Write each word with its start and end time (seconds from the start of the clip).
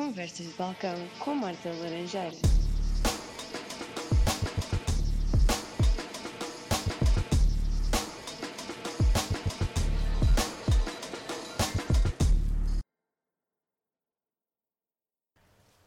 Conversas 0.00 0.46
de 0.46 0.52
Balcão 0.54 0.94
com 1.18 1.34
Marta 1.34 1.68
Laranjeira. 1.68 2.34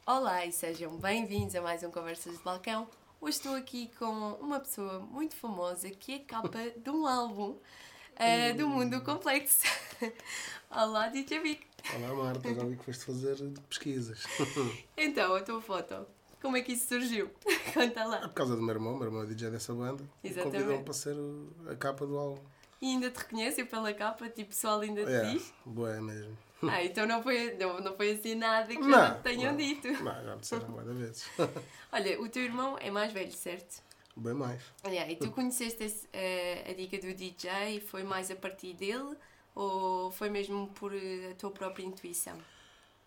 Olá 0.05 0.45
e 0.45 0.52
sejam 0.52 0.95
bem-vindos 0.98 1.55
a 1.55 1.61
mais 1.64 1.82
um 1.82 1.89
Conversas 1.89 2.38
de 2.38 2.43
Balcão. 2.43 2.88
Hoje 3.20 3.38
estou 3.38 3.55
aqui 3.55 3.89
com 3.98 4.34
uma 4.34 4.59
pessoa 4.59 5.00
muito 5.00 5.36
famosa 5.36 5.89
que 5.89 6.14
é 6.14 6.20
capa 6.20 6.70
de 6.77 6.89
um 6.91 7.07
álbum 7.07 7.57
uh, 7.57 8.55
do 8.55 8.68
Mundo 8.68 9.02
Complexo. 9.02 9.64
Olá, 10.72 11.08
DJ 11.08 11.40
Vic. 11.40 11.66
Olá 11.96 12.14
Marta, 12.14 12.54
já 12.54 12.64
vi 12.64 12.76
que 12.78 12.84
foste 12.86 13.06
fazer 13.06 13.38
pesquisas. 13.70 14.24
Então, 14.98 15.36
a 15.36 15.42
tua 15.42 15.62
foto, 15.62 16.06
como 16.42 16.57
é 16.57 16.61
que 16.61 16.74
isso 16.74 16.88
surgiu? 16.88 17.30
Conta 17.74 18.04
lá. 18.06 18.18
É 18.18 18.28
por 18.28 18.34
causa 18.34 18.56
do 18.56 18.61
meu 18.61 18.74
irmão, 18.75 18.94
o 18.94 18.97
meu 18.97 19.08
irmão 19.08 19.24
é 19.24 19.25
DJ 19.25 19.50
dessa 19.50 19.74
banda. 19.74 20.04
Exatamente. 20.24 20.56
E 20.56 20.60
convidou-me 20.60 20.84
para 20.84 20.94
ser 20.94 21.16
a 21.70 21.75
capa 21.75 22.06
do 22.06 22.18
álbum. 22.18 22.42
E 22.82 22.88
ainda 22.88 23.10
te 23.10 23.18
reconhecem 23.18 23.66
pela 23.66 23.94
capa? 23.94 24.28
Tipo, 24.30 24.42
o 24.42 24.54
pessoal 24.54 24.80
ainda 24.82 25.06
te 25.06 25.11
É, 25.11 25.32
diz? 25.32 25.54
boa 25.66 26.02
mesmo. 26.02 26.38
Ah, 26.64 26.83
então 26.83 27.06
não 27.06 27.22
foi, 27.22 27.54
não, 27.56 27.80
não 27.82 27.96
foi 27.96 28.11
assim 28.11 28.36
nada 28.36 28.68
que 28.68 28.80
Não, 28.80 28.89
já 28.89 29.16
te 29.16 29.22
tenham 29.24 29.52
não. 29.52 29.58
dito. 29.58 29.88
Não, 30.04 30.24
já 30.24 30.36
me 30.36 30.42
disseram 30.42 30.70
muitas 30.70 30.97
vezes. 30.97 31.25
Olha, 31.92 32.22
o 32.22 32.30
teu 32.30 32.44
irmão 32.44 32.78
é 32.80 32.89
mais 32.89 33.11
velho, 33.11 33.31
certo? 33.33 33.81
Bem 34.16 34.33
mais. 34.33 34.61
Yeah, 34.86 35.11
e 35.11 35.16
tu 35.17 35.31
conheceste 35.31 35.83
esse, 35.83 36.08
eh, 36.14 36.66
a 36.70 36.73
dica 36.73 36.97
do 37.00 37.14
DJ? 37.14 37.81
Foi 37.81 38.03
mais 38.03 38.30
a 38.31 38.36
partir 38.36 38.73
dele? 38.75 39.16
Ou 39.56 40.12
foi 40.12 40.30
mesmo 40.30 40.67
por 40.75 40.94
eh, 40.94 41.31
a 41.31 41.36
tua 41.36 41.52
própria 41.52 41.84
intuição? 41.86 42.38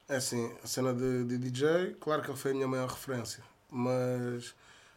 É 0.08 0.16
assim, 0.16 0.52
a 0.62 0.66
cena 0.66 0.94
de, 0.94 1.24
de 1.24 1.36
DJ, 1.38 1.94
claro 2.00 2.22
que 2.22 2.30
ele 2.30 2.38
foi 2.38 2.52
a 2.52 2.54
minha 2.54 2.68
maior 2.68 2.88
referência. 2.88 3.42
Mas, 3.70 4.54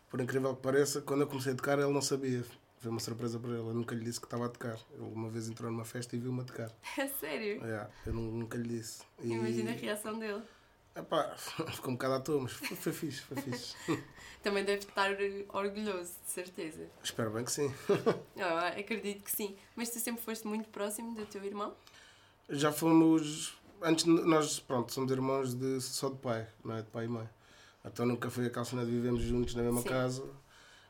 por 0.09 0.21
incrível 0.21 0.55
que 0.55 0.61
pareça, 0.61 1.01
quando 1.01 1.21
eu 1.21 1.27
comecei 1.27 1.53
a 1.53 1.55
tocar, 1.55 1.79
ele 1.79 1.91
não 1.91 2.01
sabia. 2.01 2.43
Foi 2.79 2.91
uma 2.91 2.99
surpresa 2.99 3.39
para 3.39 3.49
ele. 3.51 3.59
Eu 3.59 3.73
nunca 3.73 3.95
lhe 3.95 4.03
disse 4.03 4.19
que 4.19 4.27
estava 4.27 4.45
a 4.45 4.49
tocar. 4.49 4.77
Ele 4.93 5.01
uma 5.01 5.29
vez 5.29 5.49
entrou 5.49 5.71
numa 5.71 5.83
festa 5.83 6.15
e 6.15 6.19
viu-me 6.19 6.41
a 6.41 6.43
tocar. 6.43 6.71
A 6.97 7.07
sério? 7.07 7.61
É, 7.65 7.87
eu 8.05 8.13
nu- 8.13 8.31
nunca 8.31 8.57
lhe 8.57 8.67
disse. 8.67 9.01
E, 9.21 9.29
Imagina 9.33 9.71
a 9.71 9.73
reação 9.73 10.17
dele. 10.19 10.43
Epá, 10.95 11.35
ficou 11.71 11.91
um 11.91 11.95
bocado 11.95 12.13
à 12.15 12.19
toa, 12.19 12.41
mas 12.41 12.51
foi, 12.53 12.75
foi 12.75 12.93
fixe, 12.93 13.21
foi 13.21 13.37
fixe. 13.37 13.75
Também 14.43 14.63
deve 14.63 14.79
estar 14.79 15.11
orgulhoso, 15.49 16.13
de 16.23 16.31
certeza. 16.31 16.89
Espero 17.03 17.29
bem 17.31 17.43
que 17.43 17.51
sim. 17.51 17.73
Ah, 18.39 18.69
acredito 18.69 19.23
que 19.23 19.31
sim. 19.31 19.57
Mas 19.75 19.89
tu 19.89 19.99
sempre 19.99 20.21
foste 20.21 20.47
muito 20.47 20.69
próximo 20.69 21.13
do 21.13 21.25
teu 21.25 21.43
irmão? 21.43 21.75
Já 22.49 22.71
fomos. 22.71 23.57
Antes 23.81 24.05
nós, 24.05 24.59
pronto, 24.59 24.93
somos 24.93 25.11
irmãos 25.11 25.53
de, 25.53 25.79
só 25.81 26.09
de 26.09 26.17
pai, 26.17 26.47
não 26.63 26.75
é? 26.75 26.81
De 26.81 26.89
pai 26.89 27.05
e 27.05 27.07
mãe. 27.07 27.29
Então 27.85 28.05
nunca 28.05 28.29
foi 28.29 28.45
aquela 28.45 28.65
cena 28.65 28.85
de 28.85 28.91
vivemos 28.91 29.21
juntos 29.21 29.55
na 29.55 29.63
mesma 29.63 29.81
Sim. 29.81 29.89
casa. 29.89 30.29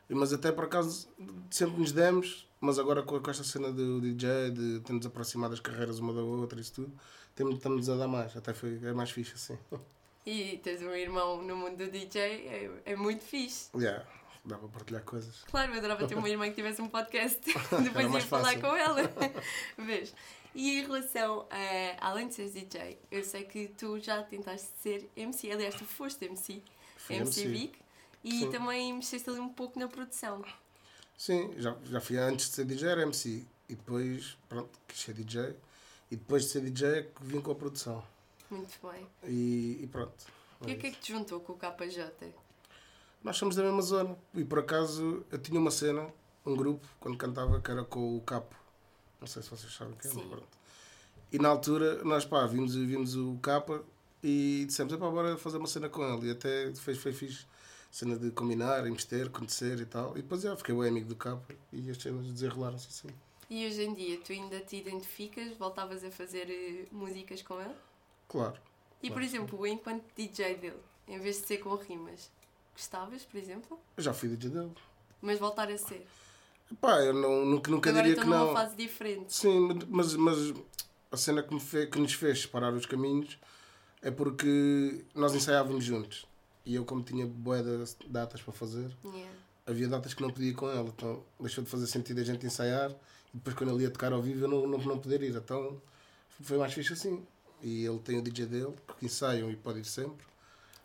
Mas 0.08 0.32
até 0.32 0.50
por 0.50 0.64
acaso 0.64 1.08
sempre 1.50 1.78
nos 1.78 1.92
demos, 1.92 2.48
mas 2.60 2.78
agora 2.78 3.02
com, 3.02 3.18
esta 3.30 3.42
cena 3.42 3.72
do 3.72 4.00
DJ, 4.00 4.50
de 4.50 4.80
termos 4.80 5.06
aproximado 5.06 5.54
as 5.54 5.60
carreiras 5.60 5.98
uma 5.98 6.12
da 6.12 6.22
outra 6.22 6.58
e 6.58 6.62
isso 6.62 6.74
tudo, 6.74 6.92
temos, 7.34 7.56
estamos 7.56 7.88
a 7.88 7.96
dar 7.96 8.08
mais. 8.08 8.36
Até 8.36 8.52
foi, 8.52 8.78
é 8.84 8.92
mais 8.92 9.10
fixe 9.10 9.34
assim. 9.34 9.58
E 10.26 10.58
teres 10.58 10.82
um 10.82 10.94
irmão 10.94 11.42
no 11.42 11.56
mundo 11.56 11.78
do 11.78 11.90
DJ 11.90 12.20
é, 12.20 12.70
é 12.92 12.94
muito 12.94 13.24
fixe. 13.24 13.70
Yeah, 13.74 14.04
dá 14.44 14.58
para 14.58 14.68
partilhar 14.68 15.02
coisas. 15.02 15.42
Claro, 15.44 15.72
eu 15.72 15.78
adorava 15.78 16.06
ter 16.06 16.14
uma 16.14 16.28
irmã 16.28 16.46
que 16.50 16.56
tivesse 16.56 16.82
um 16.82 16.88
podcast. 16.88 17.40
Depois 17.82 18.12
ia 18.12 18.20
falar 18.20 18.60
com 18.60 18.76
ela. 18.76 19.00
Vês? 19.78 20.14
E 20.54 20.78
em 20.78 20.82
relação 20.82 21.46
a, 21.50 22.08
além 22.08 22.28
de 22.28 22.34
seres 22.34 22.52
DJ, 22.52 22.98
eu 23.10 23.24
sei 23.24 23.44
que 23.44 23.68
tu 23.68 23.98
já 23.98 24.22
tentaste 24.22 24.68
ser 24.82 25.08
MC. 25.16 25.50
Aliás, 25.50 25.74
tu 25.74 25.86
foste 25.86 26.24
MC. 26.26 26.62
Fui 26.98 27.16
MC, 27.16 27.40
MC. 27.40 27.48
Vic. 27.48 27.78
E 28.22 28.40
Sim. 28.40 28.50
também 28.50 28.92
mexeste 28.92 29.30
ali 29.30 29.40
um 29.40 29.48
pouco 29.48 29.78
na 29.78 29.88
produção. 29.88 30.44
Sim, 31.20 31.52
já, 31.58 31.76
já 31.84 32.00
fui 32.00 32.16
antes 32.16 32.48
de 32.48 32.54
ser 32.54 32.64
DJ, 32.64 32.88
era 32.88 33.02
MC. 33.02 33.44
E 33.68 33.74
depois, 33.74 34.38
pronto, 34.48 34.70
quis 34.88 35.00
ser 35.00 35.12
DJ. 35.12 35.54
E 36.10 36.16
depois 36.16 36.44
de 36.44 36.48
ser 36.48 36.62
DJ 36.62 36.88
é 36.88 37.02
que 37.02 37.22
vim 37.22 37.42
com 37.42 37.50
a 37.50 37.54
produção. 37.54 38.02
Muito 38.50 38.74
bem. 38.82 39.06
E, 39.24 39.80
e 39.82 39.86
pronto. 39.92 40.14
E 40.66 40.72
o 40.72 40.78
que 40.78 40.86
é 40.86 40.90
que 40.90 40.98
te 40.98 41.12
juntou 41.12 41.38
com 41.40 41.52
o 41.52 41.58
KJ? 41.58 42.34
Nós 43.22 43.36
somos 43.36 43.54
da 43.54 43.62
mesma 43.62 43.82
zona. 43.82 44.16
E 44.32 44.42
por 44.46 44.60
acaso 44.60 45.22
eu 45.30 45.38
tinha 45.38 45.60
uma 45.60 45.70
cena, 45.70 46.08
um 46.46 46.56
grupo, 46.56 46.88
quando 46.98 47.18
cantava, 47.18 47.60
que 47.60 47.70
era 47.70 47.84
com 47.84 48.16
o 48.16 48.22
Capo. 48.22 48.56
Não 49.20 49.26
sei 49.26 49.42
se 49.42 49.50
vocês 49.50 49.74
sabem 49.74 49.92
o 49.92 49.96
que 49.98 50.08
é, 50.08 50.14
mas 50.14 50.24
pronto. 50.24 50.48
E 51.30 51.38
na 51.38 51.50
altura 51.50 52.02
nós 52.02 52.24
pá, 52.24 52.46
vimos, 52.46 52.74
vimos 52.74 53.14
o 53.14 53.36
Capa 53.42 53.84
e 54.24 54.64
dissemos, 54.66 54.90
epá, 54.90 55.10
bora 55.10 55.36
fazer 55.36 55.58
uma 55.58 55.68
cena 55.68 55.90
com 55.90 56.02
ele. 56.02 56.28
E 56.28 56.30
até 56.30 56.72
fez, 56.76 56.96
foi 56.96 57.12
fixe. 57.12 57.44
Cena 57.90 58.16
de 58.16 58.30
combinar, 58.30 58.86
investir, 58.86 59.28
conhecer 59.30 59.80
e 59.80 59.84
tal. 59.86 60.16
E 60.16 60.22
depois 60.22 60.42
já 60.42 60.56
fiquei 60.56 60.74
bem 60.74 60.88
amigo 60.88 61.08
do 61.08 61.16
Capa 61.16 61.54
e 61.72 61.90
as 61.90 61.96
cenas 61.98 62.26
desenrolaram-se 62.26 62.86
assim. 62.88 63.14
E 63.48 63.66
hoje 63.66 63.82
em 63.82 63.92
dia, 63.94 64.18
tu 64.20 64.32
ainda 64.32 64.60
te 64.60 64.76
identificas? 64.76 65.56
Voltavas 65.56 66.04
a 66.04 66.10
fazer 66.10 66.48
eh, 66.48 66.86
músicas 66.92 67.42
com 67.42 67.60
ele? 67.60 67.74
Claro. 68.28 68.54
E, 69.02 69.08
por 69.08 69.14
Claro. 69.14 69.24
exemplo, 69.24 69.66
enquanto 69.66 70.04
DJ 70.16 70.54
dele, 70.56 70.76
em 71.08 71.18
vez 71.18 71.40
de 71.40 71.48
ser 71.48 71.58
com 71.58 71.74
rimas, 71.74 72.30
gostavas, 72.72 73.24
por 73.24 73.38
exemplo? 73.38 73.80
Eu 73.96 74.02
já 74.04 74.14
fui 74.14 74.28
DJ 74.28 74.50
dele. 74.50 74.72
Mas 75.20 75.40
voltar 75.40 75.68
a 75.68 75.76
ser. 75.76 76.06
Pá, 76.80 77.00
eu 77.00 77.12
não, 77.12 77.44
nunca, 77.44 77.68
nunca 77.72 77.90
Agora 77.90 78.04
diria 78.06 78.22
que 78.22 78.28
numa 78.28 78.44
não. 78.46 78.52
fase 78.52 78.76
diferente. 78.76 79.34
Sim, 79.34 79.80
mas, 79.88 80.14
mas 80.14 80.36
a 81.10 81.16
cena 81.16 81.42
que, 81.42 81.52
me 81.52 81.58
fe, 81.58 81.88
que 81.88 81.98
nos 81.98 82.12
fez 82.14 82.42
separar 82.42 82.72
os 82.72 82.86
caminhos 82.86 83.36
é 84.00 84.12
porque 84.12 85.04
nós 85.12 85.34
ensaiávamos 85.34 85.84
juntos. 85.84 86.24
E 86.64 86.74
eu, 86.74 86.84
como 86.84 87.02
tinha 87.02 87.26
de 87.26 87.96
datas 88.08 88.42
para 88.42 88.52
fazer, 88.52 88.94
Yeah. 89.04 89.30
havia 89.66 89.88
datas 89.88 90.14
que 90.14 90.22
não 90.22 90.30
podia 90.30 90.50
ir 90.50 90.54
com 90.54 90.70
ele. 90.70 90.88
Então 90.88 91.22
deixou 91.40 91.64
de 91.64 91.70
fazer 91.70 91.86
sentido 91.86 92.20
a 92.20 92.24
gente 92.24 92.44
ensaiar. 92.46 92.90
E 93.32 93.36
depois, 93.36 93.56
quando 93.56 93.70
ele 93.74 93.84
ia 93.84 93.90
tocar 93.90 94.12
ao 94.12 94.20
vivo, 94.20 94.44
eu 94.44 94.48
não, 94.48 94.66
não, 94.66 94.78
não 94.78 94.98
poder 94.98 95.22
ir. 95.22 95.34
Então 95.34 95.80
foi 96.40 96.58
mais 96.58 96.72
fixe 96.72 96.92
assim. 96.92 97.24
E 97.62 97.84
ele 97.84 97.98
tem 97.98 98.18
o 98.18 98.22
DJ 98.22 98.46
dele, 98.46 98.74
que 98.98 99.06
ensaiam 99.06 99.50
e 99.50 99.56
pode 99.56 99.80
ir 99.80 99.84
sempre. 99.84 100.26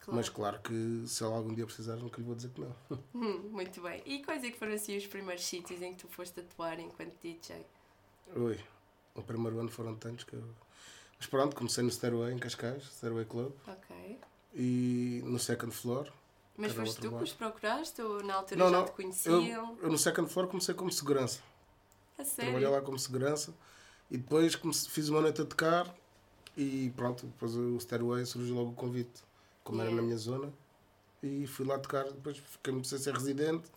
Claro. 0.01 0.17
Mas 0.17 0.29
claro 0.29 0.59
que 0.61 1.03
se 1.07 1.23
ele 1.23 1.33
algum 1.33 1.53
dia 1.53 1.65
precisar, 1.65 1.95
nunca 1.95 2.19
lhe 2.19 2.23
vou 2.27 2.35
dizer 2.35 2.49
que 2.49 2.61
não. 2.61 2.75
Hum, 3.13 3.49
muito 3.51 3.81
bem. 3.81 4.01
E 4.05 4.19
quais 4.23 4.43
é 4.43 4.51
que 4.51 4.57
foram 4.59 4.73
assim 4.73 4.95
os 4.97 5.07
primeiros 5.07 5.43
sítios 5.45 5.81
em 5.81 5.93
que 5.93 5.99
tu 6.05 6.07
foste 6.07 6.39
atuar 6.39 6.79
enquanto 6.79 7.13
DJ? 7.21 7.65
Ui, 8.35 8.59
o 9.15 9.21
primeiro 9.23 9.59
ano 9.59 9.69
foram 9.69 9.95
tantos 9.95 10.23
que 10.25 10.33
eu. 10.33 10.43
Mas 11.17 11.27
pronto, 11.27 11.55
comecei 11.55 11.83
no 11.83 11.89
Stairway 11.89 12.33
em 12.33 12.37
Cascais, 12.37 12.83
Stairway 12.83 13.25
Club. 13.25 13.51
Ok. 13.67 14.19
E 14.55 15.21
no 15.25 15.37
second 15.37 15.73
floor. 15.73 16.07
Mas 16.57 16.71
Era 16.71 16.85
foste 16.85 17.01
tu 17.01 17.09
que 17.11 17.23
os 17.23 17.33
procuraste 17.33 18.01
ou 18.01 18.23
na 18.23 18.35
altura 18.35 18.57
Não, 18.57 18.69
já 18.71 18.77
não, 18.77 18.85
te 18.85 18.91
conheciam? 18.93 19.45
Eu, 19.45 19.77
eu 19.83 19.89
no 19.91 19.97
second 19.97 20.31
floor 20.31 20.47
comecei 20.47 20.73
como 20.73 20.89
segurança. 20.91 21.41
A 22.17 22.23
sério? 22.23 22.51
Trabalhei 22.51 22.69
lá 22.69 22.81
como 22.81 22.97
segurança 22.97 23.53
e 24.09 24.17
depois 24.17 24.55
comece- 24.55 24.89
fiz 24.89 25.09
uma 25.09 25.19
noite 25.19 25.41
a 25.41 25.45
tocar 25.45 25.93
e 26.55 26.93
pronto, 26.95 27.25
depois 27.25 27.53
o 27.55 27.77
Stairway 27.77 28.25
surgiu 28.25 28.55
logo 28.55 28.71
o 28.71 28.73
convite, 28.75 29.21
como 29.65 29.81
era 29.81 29.89
Yeah. 29.89 30.01
na 30.01 30.05
minha 30.07 30.17
zona. 30.17 30.53
E 31.21 31.45
fui 31.47 31.65
lá 31.65 31.77
tocar, 31.77 32.05
depois 32.05 32.37
fiquei 32.37 32.71
comecei 32.71 32.97
a 32.97 33.01
ser 33.01 33.13
residente 33.13 33.69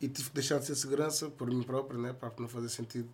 e 0.00 0.08
tive 0.08 0.28
que 0.28 0.34
deixar 0.34 0.58
de 0.60 0.66
ser 0.66 0.76
segurança 0.76 1.28
por 1.30 1.48
mim 1.48 1.62
próprio, 1.64 1.98
né? 1.98 2.12
para 2.12 2.32
não 2.38 2.46
fazer 2.48 2.68
sentido 2.68 3.08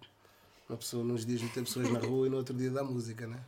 uma 0.70 0.76
pessoa 0.78 1.04
nos 1.04 1.26
dias 1.26 1.42
meter 1.42 1.64
pessoas 1.64 1.90
na 1.90 1.98
rua 1.98 2.26
e 2.26 2.30
no 2.30 2.36
outro 2.36 2.54
dia 2.54 2.70
dar 2.70 2.84
música, 2.84 3.26
né? 3.26 3.40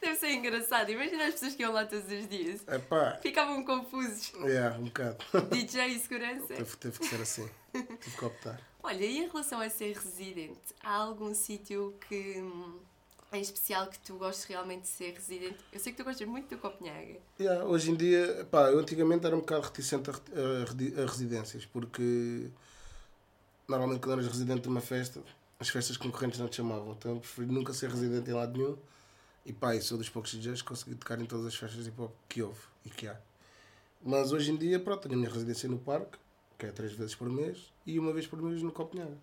Deve 0.00 0.16
ser 0.16 0.30
engraçado. 0.32 0.90
Imagina 0.90 1.24
as 1.26 1.32
pessoas 1.34 1.54
que 1.54 1.62
iam 1.62 1.72
lá 1.72 1.84
todos 1.86 2.04
os 2.10 2.28
dias. 2.28 2.62
É 2.66 2.78
pá, 2.78 3.18
Ficavam 3.22 3.64
confusos. 3.64 4.32
é, 4.44 4.68
um 4.78 4.84
bocado. 4.84 5.16
DJ 5.50 5.86
e 5.88 5.98
segurança. 5.98 6.46
teve, 6.48 6.76
teve 6.76 6.98
que 6.98 7.06
ser 7.06 7.20
assim, 7.20 7.48
tive 7.72 8.16
que 8.16 8.24
optar. 8.24 8.60
Olha, 8.82 9.04
e 9.04 9.18
em 9.18 9.28
relação 9.28 9.60
a 9.60 9.70
ser 9.70 9.96
residente, 9.96 10.60
há 10.82 10.94
algum 10.94 11.34
sítio 11.34 11.94
que 12.08 12.42
em 13.32 13.40
especial 13.40 13.86
que 13.86 13.98
tu 14.00 14.16
gostes 14.16 14.44
realmente 14.44 14.82
de 14.82 14.88
ser 14.88 15.14
residente? 15.14 15.56
Eu 15.72 15.80
sei 15.80 15.92
que 15.92 15.98
tu 16.02 16.04
gostas 16.04 16.28
muito 16.28 16.54
do 16.54 16.60
Copenhaga. 16.60 17.16
Yeah, 17.40 17.64
hoje 17.64 17.90
em 17.90 17.94
dia, 17.96 18.46
pá, 18.50 18.70
eu 18.70 18.78
antigamente 18.78 19.24
era 19.24 19.34
um 19.34 19.40
bocado 19.40 19.62
reticente 19.62 20.10
a, 20.10 20.12
a 20.12 21.02
a 21.02 21.06
residências, 21.06 21.64
porque 21.64 22.50
normalmente 23.66 24.00
quando 24.00 24.18
eras 24.20 24.26
residente 24.26 24.62
de 24.62 24.68
uma 24.68 24.80
festa, 24.82 25.22
as 25.62 25.68
festas 25.68 25.96
concorrentes 25.96 26.40
não 26.40 26.48
te 26.48 26.56
chamavam, 26.56 26.92
então 26.92 27.12
eu 27.12 27.20
preferi 27.20 27.46
nunca 27.46 27.72
ser 27.72 27.88
residente 27.88 28.28
em 28.28 28.34
lado 28.34 28.58
nenhum. 28.58 28.76
E 29.46 29.52
pá, 29.52 29.80
sou 29.80 29.96
dos 29.96 30.08
poucos 30.08 30.32
DJs 30.32 30.60
que 30.60 30.68
consegui 30.68 30.94
tocar 30.96 31.20
em 31.20 31.24
todas 31.24 31.46
as 31.46 31.54
festas 31.54 31.84
de 31.84 31.90
hip 31.90 32.00
hop 32.00 32.12
que 32.28 32.42
houve 32.42 32.60
e 32.84 32.90
que 32.90 33.06
há. 33.06 33.16
Mas 34.04 34.32
hoje 34.32 34.50
em 34.50 34.56
dia, 34.56 34.80
pronto, 34.80 35.02
tenho 35.02 35.14
a 35.14 35.18
minha 35.18 35.30
residência 35.30 35.68
no 35.68 35.78
parque, 35.78 36.18
que 36.58 36.66
é 36.66 36.72
três 36.72 36.92
vezes 36.92 37.14
por 37.14 37.28
mês, 37.28 37.72
e 37.86 37.98
uma 37.98 38.12
vez 38.12 38.26
por 38.26 38.40
mês 38.42 38.60
no 38.60 38.72
Copenhaga. 38.72 39.16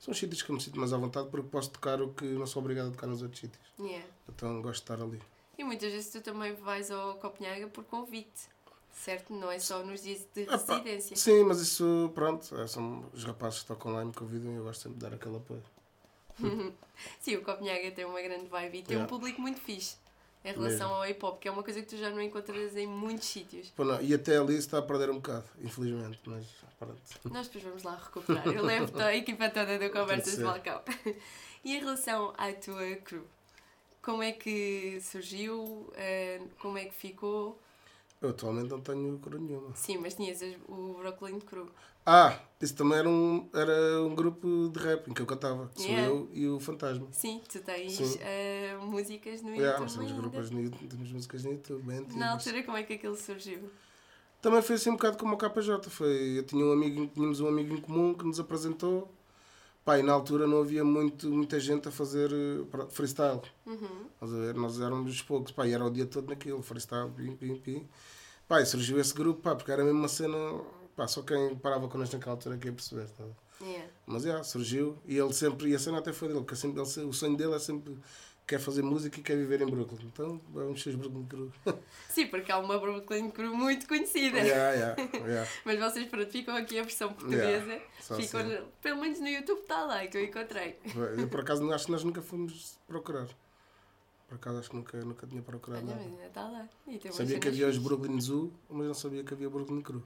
São 0.00 0.10
os 0.12 0.18
sítios 0.18 0.42
que 0.42 0.50
eu 0.50 0.56
me 0.56 0.60
sinto 0.60 0.78
mais 0.78 0.92
à 0.92 0.96
vontade 0.98 1.28
porque 1.30 1.48
posso 1.48 1.70
tocar 1.70 2.02
o 2.02 2.12
que 2.12 2.24
não 2.24 2.46
sou 2.46 2.60
obrigado 2.60 2.88
a 2.88 2.90
tocar 2.90 3.06
nos 3.06 3.22
outros 3.22 3.40
sítios. 3.40 3.64
Yeah. 3.78 4.04
Então 4.28 4.60
gosto 4.60 4.84
de 4.84 4.92
estar 4.92 5.00
ali. 5.02 5.22
E 5.56 5.62
muitas 5.62 5.92
vezes 5.92 6.10
tu 6.10 6.20
também 6.20 6.54
vais 6.54 6.90
ao 6.90 7.14
Copenhaga 7.16 7.68
por 7.68 7.84
convite, 7.84 8.48
certo? 8.92 9.32
Não 9.32 9.50
é 9.50 9.60
só 9.60 9.84
nos 9.84 10.02
dias 10.02 10.26
de 10.34 10.44
Ah, 10.48 10.58
pá, 10.58 10.74
residência. 10.78 11.16
Sim, 11.16 11.44
mas 11.44 11.60
isso, 11.60 12.10
pronto, 12.14 12.54
é, 12.56 12.66
são 12.66 13.04
os 13.12 13.24
rapazes 13.24 13.60
que 13.60 13.66
tocam 13.66 13.92
lá 13.92 14.02
e 14.02 14.06
me 14.06 14.12
convidam 14.12 14.52
e 14.52 14.56
eu 14.56 14.64
gosto 14.64 14.82
sempre 14.82 14.98
de 14.98 15.04
dar 15.08 15.14
aquele 15.14 15.36
apoio. 15.36 15.62
Sim, 17.20 17.36
o 17.36 17.42
Copenhaga 17.42 17.90
tem 17.90 18.04
uma 18.04 18.20
grande 18.22 18.46
vibe 18.46 18.78
e 18.78 18.82
tem 18.82 18.96
um 18.96 19.00
Yeah. 19.00 19.08
público 19.08 19.40
muito 19.40 19.60
fixe. 19.60 19.96
em 20.44 20.52
relação 20.52 20.92
ao 20.94 21.06
hip 21.08 21.24
hop, 21.24 21.40
que 21.40 21.48
é 21.48 21.50
uma 21.50 21.62
coisa 21.62 21.80
que 21.80 21.86
tu 21.88 21.96
já 21.96 22.10
não 22.10 22.20
encontras 22.20 22.76
em 22.76 22.86
muitos 22.86 23.26
sítios. 23.28 23.70
Pô, 23.70 23.82
não, 23.84 24.00
E 24.02 24.12
até 24.12 24.36
ali 24.36 24.56
está 24.56 24.78
a 24.78 24.82
perder 24.82 25.08
um 25.10 25.14
bocado, 25.16 25.44
infelizmente. 25.60 26.20
Mas 26.26 26.46
pronto. 26.78 27.00
Nós 27.32 27.46
depois 27.46 27.64
vamos 27.64 27.82
lá 27.82 27.96
recuperar. 27.96 28.46
Eu 28.48 28.62
levo 28.64 28.98
a 29.00 29.14
equipa 29.16 29.48
toda 29.48 29.78
do 29.78 29.90
Conversas 29.90 30.36
de. 30.36 30.42
Balcão. 30.44 30.82
E 31.64 31.74
em 31.76 31.80
relação 31.80 32.34
à 32.36 32.52
tua 32.52 32.94
crew, 32.96 33.24
como 34.02 34.22
é 34.22 34.32
que 34.32 34.98
surgiu? 35.00 35.90
Eh, 35.96 36.40
Como 36.58 36.76
é 36.76 36.84
que 36.84 36.94
ficou? 36.94 37.58
Eu 38.24 38.30
atualmente 38.30 38.70
não 38.70 38.80
tenho 38.80 39.18
cor 39.18 39.38
nenhuma. 39.38 39.74
Sim, 39.74 39.98
mas 39.98 40.14
tinhas 40.14 40.40
as- 40.42 40.56
o 40.66 40.94
Brooklyn 40.94 41.38
Crew. 41.40 41.68
Ah, 42.06 42.38
isso 42.60 42.74
também 42.74 42.98
era 42.98 43.08
um, 43.08 43.48
era 43.54 44.02
um 44.02 44.14
grupo 44.14 44.68
de 44.70 44.78
rap 44.78 45.08
em 45.10 45.12
que 45.14 45.20
eu 45.20 45.26
cantava. 45.26 45.68
que 45.74 45.82
Sou 45.82 45.90
Yeah. 45.90 46.08
eu 46.10 46.28
e 46.32 46.48
o 46.48 46.58
Fantasma. 46.60 47.06
Sim, 47.12 47.42
tu 47.50 47.60
tens 47.60 47.92
Sim. 47.92 48.18
eh, 48.20 48.76
músicas 48.80 49.42
no 49.42 49.50
Yeah, 49.50 49.78
YouTube 49.78 49.82
nós 49.82 49.94
temos 49.96 50.12
grupos 50.12 50.50
no 50.50 50.70
temos 50.70 51.12
músicas 51.12 51.44
no 51.44 51.52
YouTube, 51.52 51.82
bem 51.82 51.98
antigas. 51.98 52.16
Na 52.16 52.32
altura, 52.32 52.62
como 52.62 52.76
é 52.78 52.82
que 52.82 52.94
aquilo 52.94 53.16
surgiu? 53.16 53.70
Também 54.40 54.60
foi 54.62 54.76
assim 54.76 54.90
um 54.90 54.94
bocado 54.96 55.16
como 55.18 55.34
o 55.34 55.38
KJ. 55.38 55.88
Foi, 55.90 56.38
eu 56.38 56.42
tinha 56.44 56.64
um 56.64 56.72
amigo, 56.72 57.06
tínhamos 57.08 57.40
um 57.40 57.48
amigo 57.48 57.74
em 57.74 57.80
comum 57.80 58.14
que 58.14 58.24
nos 58.24 58.38
apresentou. 58.40 59.10
Pá, 59.84 59.98
e 59.98 60.02
na 60.02 60.14
altura 60.14 60.46
não 60.46 60.60
havia 60.60 60.82
muito, 60.82 61.28
muita 61.30 61.60
gente 61.60 61.88
a 61.88 61.90
fazer 61.90 62.30
eh, 62.32 62.86
freestyle. 62.88 63.42
Uhum. 63.66 64.06
Estás 64.14 64.32
a 64.32 64.36
ver? 64.38 64.54
Nós 64.54 64.80
éramos 64.80 65.12
os 65.12 65.20
poucos. 65.20 65.52
Pá, 65.52 65.66
e 65.66 65.72
era 65.72 65.84
o 65.84 65.90
dia 65.90 66.06
todo 66.06 66.28
naquilo, 66.28 66.62
freestyle, 66.62 67.10
pim, 67.10 67.36
pim, 67.36 67.56
pim. 67.56 67.88
Pá, 68.48 68.62
e 68.62 68.66
surgiu 68.66 68.98
esse 68.98 69.12
grupo, 69.12 69.42
pá, 69.42 69.54
porque 69.54 69.70
era 69.70 69.84
mesmo 69.84 69.98
uma 69.98 70.08
cena. 70.08 70.36
Pá, 70.96 71.06
só 71.06 71.22
quem 71.22 71.54
parava 71.56 71.86
connosco 71.88 72.16
naquela 72.16 72.34
altura 72.34 72.56
que 72.56 72.68
ia 72.68 72.72
perceber. 72.72 73.10
Tá? 73.10 73.24
Yeah. 73.60 73.90
Mas 74.06 74.22
já, 74.22 74.42
surgiu. 74.42 74.96
E 75.06 75.18
ele 75.18 75.32
sempre, 75.34 75.68
e 75.70 75.74
a 75.74 75.78
cena 75.78 75.98
até 75.98 76.12
foi 76.12 76.28
dele, 76.28 76.40
porque 76.40 76.56
sempre, 76.56 76.80
ele, 76.80 77.06
o 77.06 77.12
sonho 77.12 77.36
dele 77.36 77.54
é 77.54 77.58
sempre 77.58 77.94
quer 78.46 78.60
fazer 78.60 78.82
música 78.82 79.18
e 79.18 79.22
quer 79.22 79.36
viver 79.36 79.62
em 79.62 79.66
Brooklyn. 79.66 80.06
Então 80.06 80.40
vamos 80.52 80.82
ser 80.82 80.90
os 80.90 80.96
Brooklyn 80.96 81.26
Crew. 81.26 81.52
Sim, 82.08 82.26
porque 82.26 82.52
há 82.52 82.58
uma 82.58 82.78
Brooklyn 82.78 83.30
Crew 83.30 83.54
muito 83.54 83.86
conhecida. 83.88 84.38
yeah, 84.38 84.72
yeah, 84.72 85.26
yeah. 85.26 85.50
Mas 85.64 85.78
vocês 85.78 86.08
pronto, 86.08 86.30
ficam 86.30 86.56
aqui 86.56 86.78
a 86.78 86.82
versão 86.82 87.12
portuguesa. 87.12 87.80
Só 88.00 88.16
ficam 88.16 88.40
assim. 88.40 88.62
pelo 88.82 89.00
menos 89.00 89.20
no 89.20 89.28
YouTube 89.28 89.60
está 89.60 89.84
lá 89.84 90.06
que 90.06 90.16
eu 90.16 90.24
encontrei. 90.24 90.78
Eu 91.18 91.28
por 91.28 91.40
acaso 91.40 91.70
acho 91.72 91.86
que 91.86 91.92
nós 91.92 92.04
nunca 92.04 92.22
fomos 92.22 92.78
procurar. 92.86 93.28
Por 94.28 94.36
acaso 94.36 94.58
acho 94.58 94.70
que 94.70 94.76
nunca, 94.76 94.98
nunca 95.04 95.26
tinha 95.26 95.42
procurado 95.42 95.86
Olha, 95.86 95.96
nada. 95.96 96.26
está 96.26 96.48
lá. 96.48 96.68
Sabia 97.12 97.38
que 97.38 97.48
havia 97.48 97.68
os. 97.68 97.78
Brooklyn 97.78 98.20
Zoo, 98.20 98.52
mas 98.68 98.86
não 98.86 98.94
sabia 98.94 99.22
que 99.22 99.34
havia 99.34 99.48
Brooklyn 99.48 99.82
Crew. 99.82 100.02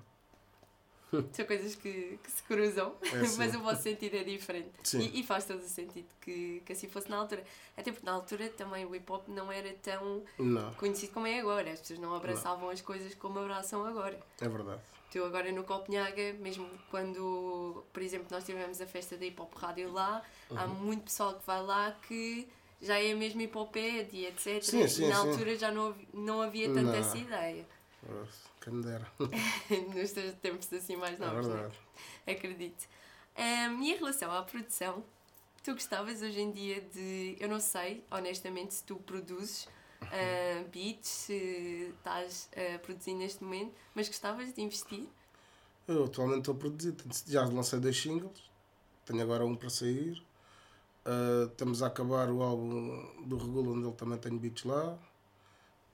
São 1.33 1.45
coisas 1.47 1.75
que, 1.75 2.19
que 2.23 2.31
se 2.31 2.43
cruzam, 2.43 2.95
É, 3.03 3.17
mas 3.39 3.55
o 3.55 3.61
vosso 3.61 3.83
sentido 3.83 4.15
é 4.17 4.25
diferente. 4.25 4.71
E, 4.97 5.21
e 5.21 5.23
faz 5.23 5.45
todo 5.45 5.61
o 5.61 5.69
sentido 5.69 6.07
que, 6.21 6.63
que 6.65 6.73
assim 6.73 6.89
fosse 6.89 7.09
na 7.11 7.17
altura. 7.19 7.43
Até 7.77 7.91
porque 7.93 8.05
na 8.07 8.13
altura 8.13 8.49
também 8.51 8.85
o 8.85 8.95
hip 8.95 9.11
hop 9.11 9.27
não 9.29 9.51
era 9.51 9.73
tão 9.83 10.23
Não, 10.39 10.73
conhecido 10.75 11.13
como 11.13 11.27
é 11.27 11.41
agora. 11.41 11.71
As 11.73 11.81
pessoas 11.81 11.99
não 11.99 12.15
abraçavam 12.15 12.69
as 12.71 12.81
coisas 12.81 13.15
como 13.15 13.39
abraçam 13.39 13.85
agora. 13.87 14.19
é 14.41 14.49
verdade. 14.49 14.81
Tu 15.11 15.25
agora 15.25 15.51
no 15.51 15.65
Copenhaga, 15.65 16.35
mesmo 16.35 16.69
quando, 16.91 17.83
por 17.95 18.03
exemplo, 18.03 18.27
nós 18.31 18.45
tivemos 18.45 18.79
a 18.81 18.87
festa 18.87 19.17
da 19.17 19.25
Hip 19.25 19.41
Hop 19.41 19.55
Rádio 19.55 19.91
lá, 19.91 20.23
há 20.55 20.65
Uhum. 20.67 20.75
muito 20.75 21.05
pessoal 21.05 21.35
que 21.35 21.47
vai 21.47 21.63
lá 21.63 21.93
que 22.07 22.47
já 22.81 23.01
é 23.03 23.15
mesmo 23.15 23.41
hip 23.41 23.57
hop 23.57 23.75
e 23.77 24.27
etc. 24.27 24.63
Sim, 24.63 24.87
sim, 24.87 25.05
e 25.05 25.09
na 25.09 25.23
sim. 25.23 25.31
altura 25.31 25.57
já 25.57 25.73
não, 25.73 25.95
não 26.13 26.43
havia 26.43 26.69
tanta 26.69 26.83
Não. 26.83 26.95
essa 26.95 27.17
ideia. 27.17 27.67
Quem 28.61 28.73
me 28.73 28.83
dera. 28.85 29.07
Nos 29.95 30.13
teus 30.13 30.35
tempos 30.35 30.73
assim 30.73 30.97
mais 30.97 31.21
É 31.21 31.27
novos, 31.27 31.47
não 31.47 31.55
é? 31.55 31.59
verdade. 31.61 31.79
acredito. 32.27 32.89
Um, 33.37 33.83
e 33.83 33.93
em 33.93 33.97
relação 33.97 34.31
à 34.33 34.43
produção, 34.43 35.05
tu 35.63 35.73
gostavas 35.73 36.23
hoje 36.23 36.41
em 36.41 36.51
dia 36.51 36.81
de. 36.81 37.37
Eu 37.39 37.49
não 37.49 37.61
sei, 37.61 38.05
honestamente, 38.11 38.75
se 38.75 38.85
tu 38.85 38.97
produzes 38.97 39.69
ah, 40.03 40.65
beats, 40.73 41.09
se 41.09 41.93
estás 41.99 42.49
a 42.75 42.79
produzir 42.79 43.15
neste 43.15 43.43
momento, 43.45 43.75
mas 43.95 44.09
gostavas 44.09 44.53
de 44.53 44.63
investir? 44.63 45.07
Eu 45.87 46.05
atualmente 46.05 46.41
estou 46.41 46.55
a 46.55 46.59
produzir. 46.59 46.95
Já 47.27 47.45
lancei 47.47 47.79
dois 47.81 47.97
singles. 48.01 48.49
Tenho 49.05 49.23
agora 49.23 49.45
um 49.47 49.55
para 49.57 49.71
sair. 49.71 50.23
Ah, 51.05 51.49
estamos 51.51 51.83
a 51.83 51.87
acabar 51.89 52.31
o 52.31 52.43
álbum 52.43 53.25
do 53.27 53.37
Regula, 53.39 53.71
onde 53.71 53.87
ele 53.87 53.97
também 53.97 54.19
tem 54.19 54.37
beats 54.37 54.65
lá. 54.65 54.99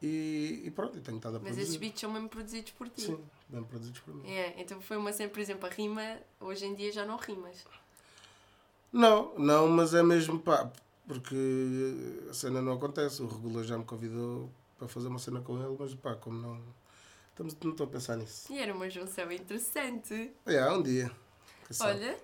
E, 0.02 0.62
e 0.64 0.70
pronto, 0.70 0.98
e 0.98 1.00
tenho 1.00 1.16
estado 1.16 1.36
a 1.36 1.38
Mas 1.38 1.48
produzir. 1.48 1.62
esses 1.62 1.76
beats 1.76 2.00
são 2.00 2.12
mesmo 2.12 2.28
produzidos 2.28 2.72
por 2.72 2.88
ti. 2.88 3.02
Sim, 3.02 3.24
bem 3.48 3.62
produzidos 3.64 4.00
por 4.00 4.14
mim. 4.14 4.28
É, 4.28 4.60
então 4.60 4.80
foi 4.80 4.96
uma 4.96 5.12
cena, 5.12 5.30
por 5.30 5.40
exemplo, 5.40 5.66
a 5.66 5.70
rima, 5.70 6.18
hoje 6.40 6.66
em 6.66 6.74
dia 6.74 6.92
já 6.92 7.06
não 7.06 7.16
rimas. 7.16 7.64
Não, 8.92 9.34
não, 9.38 9.66
mas 9.68 9.94
é 9.94 10.02
mesmo 10.02 10.38
pá, 10.38 10.70
porque 11.06 11.34
a 12.30 12.34
cena 12.34 12.60
não 12.62 12.74
acontece. 12.74 13.22
O 13.22 13.26
Regula 13.26 13.64
já 13.64 13.76
me 13.78 13.84
convidou 13.84 14.50
para 14.78 14.88
fazer 14.88 15.08
uma 15.08 15.18
cena 15.18 15.40
com 15.40 15.58
ele, 15.58 15.76
mas 15.78 15.94
pá, 15.94 16.14
como 16.14 16.40
não. 16.40 16.60
Estamos, 17.30 17.56
não 17.64 17.72
estou 17.72 17.86
a 17.86 17.90
pensar 17.90 18.16
nisso. 18.16 18.52
E 18.52 18.58
era 18.58 18.72
uma 18.72 18.88
junção 18.88 19.30
interessante. 19.32 20.32
É, 20.46 20.70
um 20.70 20.82
dia. 20.82 21.10
Olha, 21.80 22.16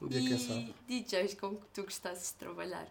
um 0.00 0.06
dia, 0.06 0.20
quem 0.20 0.38
sabe? 0.38 0.74
e 0.88 1.00
DJs 1.02 1.34
com 1.34 1.56
que 1.56 1.66
tu 1.74 1.82
gostasses 1.82 2.30
de 2.30 2.34
trabalhar? 2.36 2.86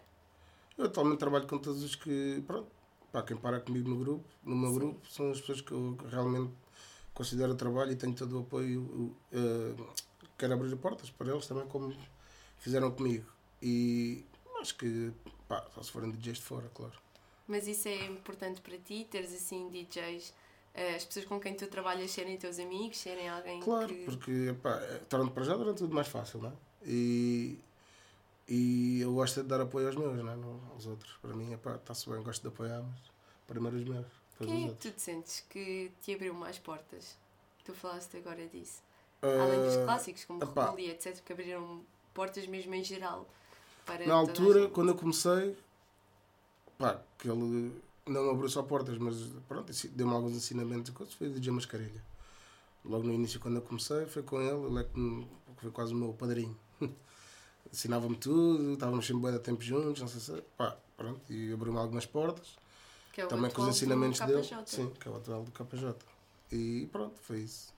Eu 0.76 0.84
atualmente 0.84 1.18
trabalho 1.18 1.46
com 1.46 1.58
todos 1.58 1.82
os 1.82 1.94
que. 1.94 2.42
Pronto, 2.46 2.70
pá, 3.12 3.22
quem 3.22 3.36
para 3.36 3.60
comigo 3.60 3.88
no 3.88 3.96
grupo, 3.98 4.24
no 4.44 4.56
meu 4.56 4.70
Sim. 4.70 4.74
grupo, 4.78 5.10
são 5.10 5.30
as 5.30 5.40
pessoas 5.40 5.60
que 5.60 5.72
eu 5.72 5.96
realmente 6.10 6.52
considero 7.14 7.54
trabalho 7.54 7.92
e 7.92 7.96
tenho 7.96 8.14
todo 8.14 8.36
o 8.38 8.40
apoio. 8.42 9.14
eh, 9.32 9.74
quero 10.36 10.54
abrir 10.54 10.76
portas 10.76 11.10
para 11.10 11.30
eles 11.32 11.46
também, 11.46 11.66
como 11.66 11.94
fizeram 12.58 12.90
comigo. 12.90 13.26
E 13.62 14.24
acho 14.60 14.76
que, 14.76 15.12
pá, 15.48 15.64
só 15.74 15.82
se 15.82 15.90
forem 15.90 16.10
DJs 16.10 16.38
de 16.38 16.44
fora, 16.44 16.68
claro. 16.74 16.94
Mas 17.46 17.66
isso 17.66 17.88
é 17.88 18.06
importante 18.06 18.60
para 18.60 18.76
ti, 18.78 19.06
teres 19.10 19.32
assim 19.32 19.68
DJs, 19.70 20.34
eh, 20.74 20.94
as 20.96 21.04
pessoas 21.04 21.24
com 21.24 21.40
quem 21.40 21.54
tu 21.54 21.66
trabalhas 21.66 22.10
serem 22.10 22.36
teus 22.36 22.58
amigos, 22.58 22.98
serem 22.98 23.28
alguém 23.28 23.58
Claro, 23.60 23.88
que. 23.88 24.04
porque 24.04 24.54
pá, 24.62 24.78
torna 25.08 25.30
para 25.30 25.44
já 25.44 25.56
torna 25.56 25.72
tudo 25.74 25.94
mais 25.94 26.08
fácil, 26.08 26.40
não 26.40 26.50
é? 26.50 26.52
E, 26.84 27.58
e 28.48 29.00
eu 29.02 29.12
gosto 29.12 29.42
de 29.42 29.48
dar 29.48 29.60
apoio 29.60 29.86
aos 29.88 29.96
meus, 29.96 30.16
não 30.16 30.32
é? 30.32 30.72
Aos 30.72 30.86
outros. 30.86 31.12
Para 31.20 31.34
mim, 31.34 31.52
está-se 31.52 32.08
bem, 32.08 32.22
gosto 32.22 32.42
de 32.42 32.48
apoiar, 32.48 32.82
mas 32.82 32.98
primeiro 33.46 33.76
os 33.76 33.84
meus, 33.84 34.06
Quem 34.38 34.66
é 34.66 34.68
que 34.68 34.76
tu 34.76 34.90
te 34.90 35.02
sentes 35.02 35.44
que 35.48 35.92
te 36.00 36.14
abriu 36.14 36.32
mais 36.32 36.58
portas? 36.58 37.16
Tu 37.64 37.74
falaste 37.74 38.16
agora 38.16 38.46
disso. 38.46 38.82
Além 39.20 39.62
dos 39.62 39.76
clássicos, 39.84 40.24
como 40.24 40.42
epá. 40.42 40.74
E 40.78 40.90
etc., 40.90 41.20
que 41.22 41.32
abriram 41.32 41.82
portas 42.14 42.46
mesmo 42.46 42.74
em 42.74 42.82
geral. 42.82 43.26
Na 44.06 44.14
altura, 44.14 44.68
quando 44.68 44.90
eu 44.90 44.94
comecei, 44.94 45.56
pá, 46.78 47.02
que 47.18 47.28
ele 47.28 47.72
não 48.06 48.24
me 48.24 48.30
abriu 48.30 48.48
só 48.48 48.62
portas, 48.62 48.96
mas 48.98 49.16
pronto, 49.46 49.72
deu-me 49.90 50.12
alguns 50.12 50.36
ensinamentos 50.36 50.90
e 50.90 50.92
coisas, 50.92 51.14
foi 51.14 51.28
o 51.28 51.32
DJ 51.32 51.52
Mascarilha. 51.52 52.02
Logo 52.84 53.04
no 53.04 53.12
início, 53.12 53.40
quando 53.40 53.56
eu 53.56 53.62
comecei, 53.62 54.06
foi 54.06 54.22
com 54.22 54.40
ele, 54.40 54.66
ele 54.66 54.80
é 54.80 54.84
que 54.84 55.28
foi 55.60 55.70
quase 55.70 55.92
o 55.92 55.96
meu 55.96 56.12
padrinho. 56.14 56.56
Ensinava-me 57.72 58.16
tudo, 58.16 58.72
estávamos 58.72 59.06
sempre 59.06 59.22
bem 59.22 59.32
de 59.32 59.38
tempo 59.40 59.62
juntos, 59.62 60.00
não 60.00 60.08
sei 60.08 60.20
se. 60.20 60.42
Pá, 60.56 60.76
pronto, 60.96 61.20
e 61.32 61.52
abriu-me 61.52 61.78
algumas 61.78 62.06
portas. 62.06 62.56
que 63.12 63.20
é 63.20 63.24
o 63.24 63.28
também 63.28 63.50
com 63.50 63.62
os 63.62 63.68
ensinamentos 63.68 64.20
dele. 64.20 64.42
Sim, 64.66 64.90
que 64.98 65.08
é 65.08 65.10
o 65.10 65.16
atual 65.16 65.42
do 65.44 65.50
KJ. 65.50 65.94
E 66.52 66.88
pronto, 66.92 67.18
foi 67.20 67.40
isso. 67.40 67.74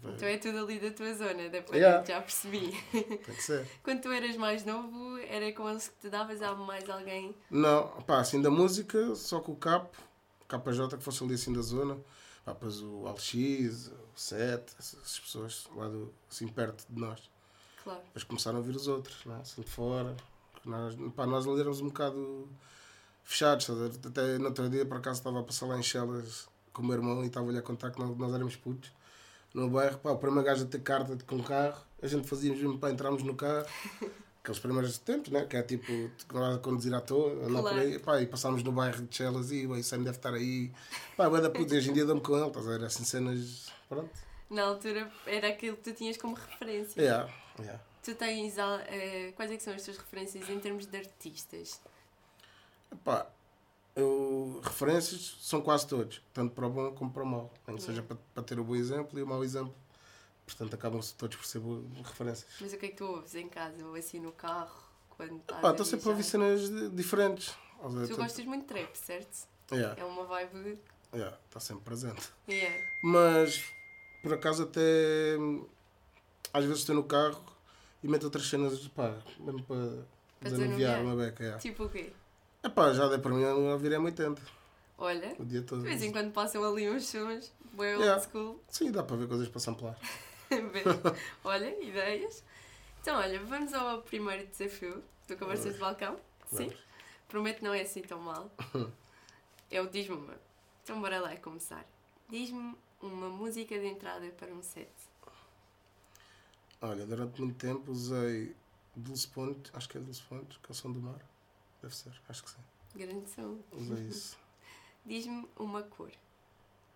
Foi- 0.00 0.12
Então 0.12 0.28
é 0.28 0.38
tudo 0.38 0.58
ali 0.58 0.78
da 0.78 0.90
tua 0.90 1.14
zona, 1.14 1.48
da 1.48 1.58
Yeah. 1.76 2.04
já 2.04 2.20
percebi. 2.20 2.70
Tem 2.92 3.18
que 3.34 3.42
ser. 3.42 3.66
Quando 3.82 4.00
tu 4.02 4.10
eras 4.12 4.36
mais 4.36 4.64
novo, 4.64 5.18
era 5.18 5.50
com 5.52 5.68
eles 5.68 5.88
que 5.88 5.94
te 6.02 6.08
davas 6.10 6.40
a 6.42 6.54
mais 6.54 6.88
alguém. 6.88 7.34
Não, 7.50 7.88
pá, 8.02 8.20
assim 8.20 8.40
da 8.40 8.50
música, 8.50 9.14
só 9.14 9.40
com 9.40 9.52
o 9.52 9.56
Capo, 9.56 9.96
KJ 10.48 10.96
que 10.96 11.02
fosse 11.02 11.22
ali 11.24 11.34
assim 11.34 11.52
da 11.52 11.62
zona. 11.62 11.96
Pá, 12.44 12.52
depois 12.52 12.80
o 12.82 13.06
Alx, 13.06 13.32
o 13.34 13.90
Sete, 14.14 14.74
essas 14.78 15.18
pessoas 15.18 15.66
lá 15.74 15.88
do, 15.88 16.12
assim 16.30 16.46
perto 16.48 16.84
de 16.88 17.00
nós. 17.00 17.30
Claro. 17.84 18.00
Depois 18.06 18.24
começaram 18.24 18.58
a 18.58 18.62
vir 18.62 18.74
os 18.74 18.88
outros, 18.88 19.22
assim 19.40 19.60
de 19.60 19.70
fora. 19.70 20.16
Nós, 20.64 20.96
pá, 21.14 21.26
nós 21.26 21.46
ali 21.46 21.60
éramos 21.60 21.80
um 21.82 21.88
bocado 21.88 22.48
fechados. 23.22 23.68
Até 23.70 24.38
no 24.38 24.46
outro 24.46 24.68
dia, 24.70 24.86
por 24.86 24.96
acaso, 24.96 25.20
estava 25.20 25.40
a 25.40 25.42
passar 25.42 25.66
lá 25.66 25.78
em 25.78 25.82
Chelas 25.82 26.48
com 26.72 26.82
o 26.82 26.86
meu 26.86 26.96
irmão 26.96 27.22
e 27.22 27.26
estava-lhe 27.26 27.58
a 27.58 27.62
contar 27.62 27.90
que 27.90 28.00
nós, 28.00 28.16
nós 28.16 28.32
éramos 28.32 28.56
putos. 28.56 28.90
No 29.52 29.68
bairro, 29.68 29.98
pá, 29.98 30.10
o 30.10 30.18
primeiro 30.18 30.44
gajo 30.44 30.64
a 30.64 30.66
ter 30.66 30.80
carta 30.80 31.16
com 31.26 31.40
carro, 31.42 31.80
a 32.02 32.06
gente 32.06 32.26
fazíamos 32.26 32.60
mesmo 32.60 32.78
para 32.78 32.92
entrarmos 32.92 33.22
no 33.22 33.34
carro. 33.34 33.66
Aqueles 34.42 34.58
primeiros 34.58 34.98
tempos, 34.98 35.30
né? 35.30 35.46
Que 35.46 35.56
é 35.56 35.62
tipo, 35.62 35.90
nós 36.32 36.56
a 36.56 36.58
conduzir 36.58 36.92
à 36.92 37.00
toa, 37.00 37.32
andar 37.46 37.62
por 37.62 37.72
aí, 37.72 37.98
pá, 37.98 38.20
e 38.20 38.26
passámos 38.26 38.62
no 38.62 38.72
bairro 38.72 39.02
de 39.06 39.16
Chelas 39.16 39.50
e 39.50 39.66
o 39.66 39.82
Sam 39.82 40.02
deve 40.02 40.18
estar 40.18 40.34
aí. 40.34 40.70
Pá, 41.16 41.28
vai 41.28 41.40
da 41.40 41.48
puta, 41.48 41.74
hoje 41.74 41.90
em 41.90 41.94
dia 41.94 42.04
dou-me 42.04 42.20
com 42.20 42.36
ele, 42.36 42.48
estás 42.48 42.66
a 42.66 42.70
ver? 42.70 42.84
Assim 42.84 43.04
cenas, 43.04 43.72
pronto. 43.88 44.10
Na 44.54 44.64
altura 44.64 45.10
era 45.26 45.48
aquilo 45.48 45.76
que 45.76 45.82
tu 45.82 45.92
tinhas 45.92 46.16
como 46.16 46.34
referência. 46.34 47.00
Yeah, 47.00 47.32
yeah. 47.58 47.80
Tu 48.02 48.14
tens. 48.14 48.56
eh, 48.58 49.32
quais 49.34 49.50
é 49.50 49.56
que 49.56 49.62
são 49.62 49.74
as 49.74 49.82
tuas 49.82 49.96
referências 49.96 50.48
em 50.48 50.60
termos 50.60 50.86
de 50.86 50.96
artistas? 50.96 51.80
Pá, 53.02 53.26
eu, 53.96 54.60
referências 54.62 55.38
são 55.40 55.60
quase 55.60 55.86
todos, 55.86 56.22
tanto 56.32 56.54
para 56.54 56.66
o 56.66 56.70
bom 56.70 56.92
como 56.94 57.10
para 57.10 57.22
o 57.22 57.26
mau. 57.26 57.52
Nem 57.66 57.76
que 57.76 57.82
seja 57.82 58.02
para, 58.02 58.16
para 58.34 58.42
ter 58.42 58.58
o 58.60 58.64
bom 58.64 58.76
exemplo 58.76 59.18
e 59.18 59.22
o 59.22 59.26
mau 59.26 59.42
exemplo. 59.42 59.74
Portanto, 60.46 60.74
acabam-se 60.74 61.14
todos 61.14 61.36
por 61.36 61.46
ser 61.46 61.60
referências. 62.04 62.50
Mas 62.60 62.72
o 62.72 62.76
que 62.76 62.86
é 62.86 62.88
que 62.90 62.96
tu 62.96 63.06
ouves 63.06 63.34
em 63.34 63.48
casa 63.48 63.84
ou 63.86 63.94
assim 63.94 64.20
no 64.20 64.32
carro? 64.32 64.84
Quando 65.16 65.40
estou 65.70 65.84
sempre 65.86 66.08
a 66.08 66.10
ouvir 66.10 66.24
cenas 66.24 66.68
diferentes. 66.94 67.54
Ou 67.80 67.90
seja, 67.90 68.08
Tu 68.08 68.16
gostas 68.16 68.44
muito 68.44 68.62
de 68.62 68.68
trap, 68.68 68.94
certo? 68.96 69.48
Yeah, 69.72 70.00
É 70.00 70.04
uma 70.04 70.24
vibe. 70.24 70.78
yeah, 71.14 71.36
está 71.46 71.60
sempre 71.60 71.84
presente. 71.84 72.28
Yeah. 72.48 72.84
Mas 73.02 73.62
por 74.24 74.32
acaso 74.34 74.62
até 74.64 75.36
hum, 75.38 75.66
às 76.52 76.64
vezes 76.64 76.80
estou 76.80 76.94
no 76.94 77.04
carro 77.04 77.44
e 78.02 78.08
meto 78.08 78.24
outras 78.24 78.46
cenas 78.48 78.88
pá, 78.88 79.14
mesmo 79.38 79.62
para 79.64 80.06
Para 80.40 80.50
desanuviar 80.50 81.00
uma 81.02 81.14
beca. 81.14 81.58
Tipo 81.58 81.84
o 81.84 81.88
quê? 81.90 82.10
Epá, 82.62 82.92
já 82.92 83.06
dei 83.08 83.18
para 83.18 83.30
mim 83.34 83.44
a 83.44 83.54
ouvir 83.54 83.92
M80 83.92 84.38
Olha, 84.96 85.34
o 85.38 85.44
dia 85.44 85.60
todo. 85.62 85.82
de 85.82 85.88
vez 85.88 86.02
em 86.02 86.10
quando 86.10 86.32
passam 86.32 86.64
ali 86.64 86.88
uns 86.88 87.06
sons, 87.06 87.52
bem 87.72 87.92
old 87.94 88.04
Yeah. 88.04 88.22
school. 88.22 88.60
Sim, 88.68 88.90
dá 88.90 89.02
para 89.02 89.16
ver 89.16 89.28
coisas 89.28 89.48
para 89.48 89.60
samplar. 89.60 89.98
Olha, 91.44 91.84
ideias. 91.84 92.42
Então, 93.00 93.18
olha, 93.18 93.38
vamos 93.44 93.74
ao 93.74 94.00
primeiro 94.02 94.46
desafio 94.46 95.02
do 95.28 95.36
Conversas 95.36 95.74
de 95.74 95.80
Balcão. 95.80 96.16
Sim? 96.46 96.68
Vamos. 96.68 96.74
Prometo 97.28 97.62
não 97.62 97.74
é 97.74 97.82
assim 97.82 98.00
tão 98.02 98.18
mal. 98.18 98.50
É 99.70 99.80
o 99.80 99.88
Diz-me. 99.88 100.28
Então, 100.84 101.00
bora 101.00 101.18
lá 101.18 101.34
começar. 101.36 101.84
Diz-me 102.30 102.76
uma 103.06 103.28
música 103.28 103.78
de 103.78 103.86
entrada 103.86 104.26
para 104.30 104.52
um 104.52 104.62
set. 104.62 104.88
Olha, 106.80 107.06
durante 107.06 107.40
muito 107.40 107.56
tempo 107.56 107.90
usei 107.92 108.54
Dulce 108.94 109.28
Ponte, 109.28 109.70
acho 109.74 109.88
que 109.88 109.96
é 109.96 110.00
Dulce 110.00 110.22
Ponte, 110.22 110.58
Canção 110.60 110.92
do 110.92 111.00
Mar. 111.00 111.20
Deve 111.80 111.94
ser, 111.94 112.12
acho 112.28 112.44
que 112.44 112.50
sim. 112.50 112.60
Grande 112.94 113.28
som. 113.30 113.58
Usei 113.72 114.04
isso. 114.08 114.38
Diz-me 115.04 115.48
uma 115.56 115.82
cor. 115.82 116.10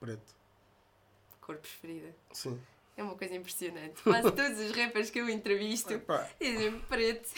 Preto. 0.00 0.34
Cor 1.40 1.56
preferida. 1.56 2.14
Sim. 2.32 2.60
É 2.96 3.02
uma 3.02 3.14
coisa 3.14 3.34
impressionante. 3.34 4.02
Quase 4.02 4.30
todos 4.32 4.58
os 4.58 4.72
rappers 4.72 5.10
que 5.10 5.20
eu 5.20 5.28
entrevisto 5.28 6.02
dizem 6.40 6.80
preto. 6.80 7.28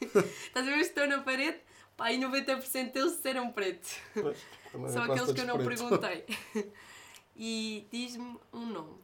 Estás 0.00 0.66
a 0.66 0.70
ver 0.70 0.84
se 0.84 0.90
estou 0.90 1.06
na 1.06 1.20
parede? 1.22 1.58
Pá, 1.96 2.10
e 2.12 2.18
90% 2.18 2.92
deles 2.92 3.16
disseram 3.16 3.52
preto. 3.52 3.86
pois, 4.14 4.38
é 4.72 4.72
quase 4.72 4.98
aqueles 4.98 5.32
que 5.32 5.40
eu 5.40 5.46
não 5.46 5.58
preto. 5.62 5.88
perguntei. 5.88 6.24
E 7.36 7.86
diz-me 7.90 8.38
um 8.52 8.66
nome. 8.66 8.98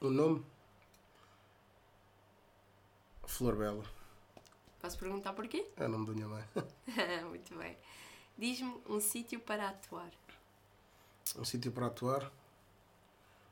O 0.00 0.10
nome? 0.10 0.44
Flor 3.26 3.56
Bela. 3.56 3.84
Posso 4.80 4.98
perguntar 4.98 5.32
porquê? 5.32 5.68
É 5.76 5.84
o 5.84 5.88
nome 5.88 6.06
da 6.06 6.12
minha 6.12 6.28
mãe. 6.28 6.44
Muito 7.28 7.56
bem. 7.56 7.76
Diz-me 8.36 8.80
um 8.88 9.00
sítio 9.00 9.40
para 9.40 9.68
atuar. 9.68 10.10
Um 11.36 11.44
sítio 11.44 11.70
para 11.72 11.86
atuar? 11.86 12.32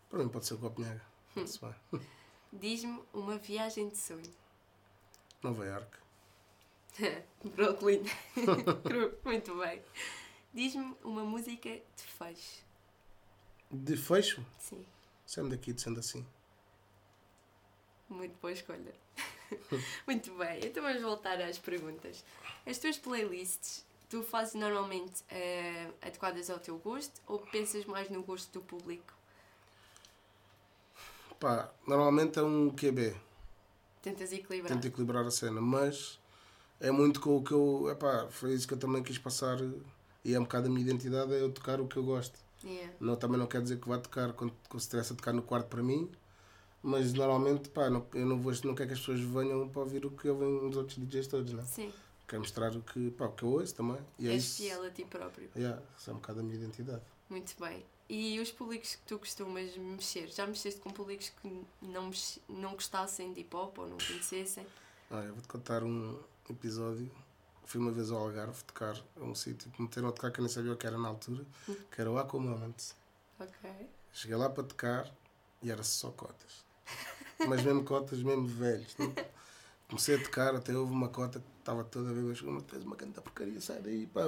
Para 0.09 0.21
mim 0.21 0.29
pode 0.29 0.47
ser 0.47 0.57
Copenhaga. 0.57 1.03
Se 1.47 1.61
bem. 1.61 1.75
Diz-me 2.53 3.03
uma 3.13 3.37
viagem 3.39 3.89
de 3.89 3.99
sonho. 3.99 4.33
Nova 5.43 5.65
Iorque. 5.67 5.99
Brooklyn. 7.45 8.03
Muito 9.25 9.55
bem. 9.57 9.83
Diz-me 10.55 10.97
uma 11.05 11.25
música 11.25 11.69
de 11.69 12.03
fecho. 12.03 12.66
De 13.71 13.97
fecho? 13.97 14.45
Sim, 14.59 14.85
Sendo 15.27 15.51
daqui, 15.51 15.73
de 15.73 15.81
sendo 15.83 16.01
assim. 16.01 16.25
muito 18.09 18.37
boa 18.41 18.53
escolha. 18.53 18.95
muito 20.07 20.33
bem, 20.37 20.61
então 20.67 20.83
vamos 20.83 21.03
voltar 21.03 21.41
às 21.41 21.59
perguntas. 21.59 22.25
As 22.67 22.79
tuas 22.79 22.99
playlists, 22.99 23.85
tu 24.09 24.23
fazes 24.23 24.55
normalmente 24.55 25.23
eh, 25.31 25.91
adequadas 26.03 26.51
ao 26.51 26.59
teu 26.59 26.79
gosto 26.79 27.21
ou 27.27 27.39
pensas 27.41 27.85
mais 27.85 28.09
no 28.11 28.23
gosto 28.23 28.53
do 28.53 28.61
público? 28.65 29.13
Pá, 31.39 31.71
normalmente 31.87 32.39
é 32.39 32.43
um 32.43 32.71
QB. 32.71 33.15
Tentas 34.03 34.33
equilibrar? 34.33 34.73
Tento 34.73 34.87
equilibrar 34.87 35.25
a 35.27 35.31
cena, 35.31 35.61
mas 35.61 36.19
é 36.81 36.91
muito 36.91 37.21
com 37.21 37.37
o 37.37 37.45
que 37.45 37.53
eu. 37.53 37.89
Epá, 37.91 38.29
foi 38.31 38.55
isso 38.55 38.67
que 38.67 38.75
eu 38.75 38.79
também 38.79 39.03
quis 39.03 39.19
passar. 39.19 39.59
E 40.25 40.35
é 40.35 40.39
um 40.41 40.45
bocado 40.45 40.67
a 40.67 40.71
minha 40.71 40.83
identidade, 40.83 41.33
é 41.35 41.41
eu 41.41 41.53
tocar 41.53 41.81
o 41.81 41.87
que 41.89 41.97
eu 41.97 42.05
gosto. 42.05 42.39
Yeah. 42.65 42.93
Não, 43.01 43.17
também 43.17 43.39
não 43.39 43.47
quer 43.47 43.63
dizer 43.63 43.79
que 43.81 43.89
vá 43.89 43.99
tocar 43.99 44.33
quando, 44.33 44.53
se 44.73 44.77
estivesse 44.79 45.13
a 45.13 45.17
tocar 45.17 45.33
no 45.33 45.43
quarto 45.43 45.69
para 45.69 45.83
mim, 45.83 46.11
mas 46.83 47.13
normalmente 47.13 47.69
pá, 47.69 47.89
não, 47.91 48.07
eu 48.15 48.27
não, 48.27 48.41
vou, 48.41 48.53
não 48.65 48.75
quero 48.75 48.89
que 48.89 48.95
as 48.95 48.99
pessoas 49.01 49.21
venham 49.21 49.69
para 49.69 49.83
ouvir 49.83 50.05
o 50.07 50.11
que 50.11 50.29
ouvem 50.29 50.69
os 50.69 50.77
outros 50.77 50.99
DJs 50.99 51.27
todos, 51.29 51.53
né? 51.53 51.63
Sim, 51.65 51.93
Quero 52.29 52.41
mostrar 52.43 52.75
o 52.75 52.83
que, 52.83 53.11
pá, 53.13 53.27
o 53.27 53.33
que 53.33 53.45
eu 53.45 53.51
ouço 53.51 53.75
também. 53.75 53.99
E 54.19 54.27
é 54.29 54.33
és 54.33 54.43
isso. 54.45 54.57
fiel 54.63 54.83
a 54.83 54.91
ti 54.91 55.05
próprio. 55.05 55.49
Yeah, 55.55 55.81
isso 55.97 56.11
é 56.11 56.13
um 56.13 56.17
bocado 56.17 56.41
a 56.41 56.43
minha 56.43 56.57
identidade. 56.57 57.03
Muito 57.31 57.55
bem. 57.61 57.85
E 58.09 58.39
os 58.41 58.51
públicos 58.51 58.97
que 58.97 59.03
tu 59.03 59.19
costumas 59.19 59.77
mexer? 59.77 60.29
Já 60.29 60.47
mexeste 60.47 60.81
com 60.81 60.91
públicos 60.91 61.31
que 61.41 61.63
não, 61.83 62.07
mex- 62.07 62.39
não 62.49 62.73
gostassem 62.73 63.33
de 63.33 63.41
hip 63.41 63.55
hop 63.55 63.79
ou 63.79 63.89
não 63.89 63.99
conhecessem? 63.99 64.67
Olha, 65.11 65.31
vou-te 65.33 65.47
contar 65.49 65.83
um 65.85 66.19
episódio. 66.51 67.11
Fui 67.67 67.81
uma 67.81 67.91
vez 67.91 68.11
ao 68.13 68.19
Algarve 68.19 68.63
tocar 68.65 68.97
a 69.21 69.25
um 69.25 69.35
sítio 69.35 69.71
me 69.77 69.85
meteram 69.87 70.09
a 70.09 70.13
tocar 70.13 70.31
que 70.31 70.39
eu 70.39 70.45
nem 70.45 70.53
sabia 70.53 70.73
o 70.73 70.77
que 70.77 70.87
era 70.87 70.97
na 70.97 71.09
altura, 71.09 71.45
que 71.91 72.01
era 72.01 72.11
o 72.11 72.17
Aqua 72.17 72.39
Moment. 72.41 72.75
Ok. 73.41 73.71
Cheguei 74.13 74.37
lá 74.37 74.49
para 74.49 74.63
tocar 74.63 75.13
e 75.61 75.71
era 75.71 75.83
só 75.83 76.11
cotas. 76.11 76.65
Mas 77.47 77.63
mesmo 77.63 77.83
cotas, 77.85 78.23
mesmo 78.23 78.47
velhos. 78.47 78.97
não? 78.97 79.13
Comecei 79.89 80.15
a 80.17 80.23
tocar, 80.23 80.55
até 80.55 80.77
houve 80.77 80.93
uma 80.93 81.09
cota 81.09 81.39
que 81.41 81.47
estava 81.59 81.85
toda 81.85 82.11
a 82.11 82.13
ver, 82.13 82.23
mas 82.23 82.41
uma 82.41 82.61
fez 82.61 82.85
uma 82.85 82.97
grande 82.97 83.21
porcaria, 83.21 83.61
sai 83.61 83.81
daí. 83.81 84.07
Pá, 84.07 84.23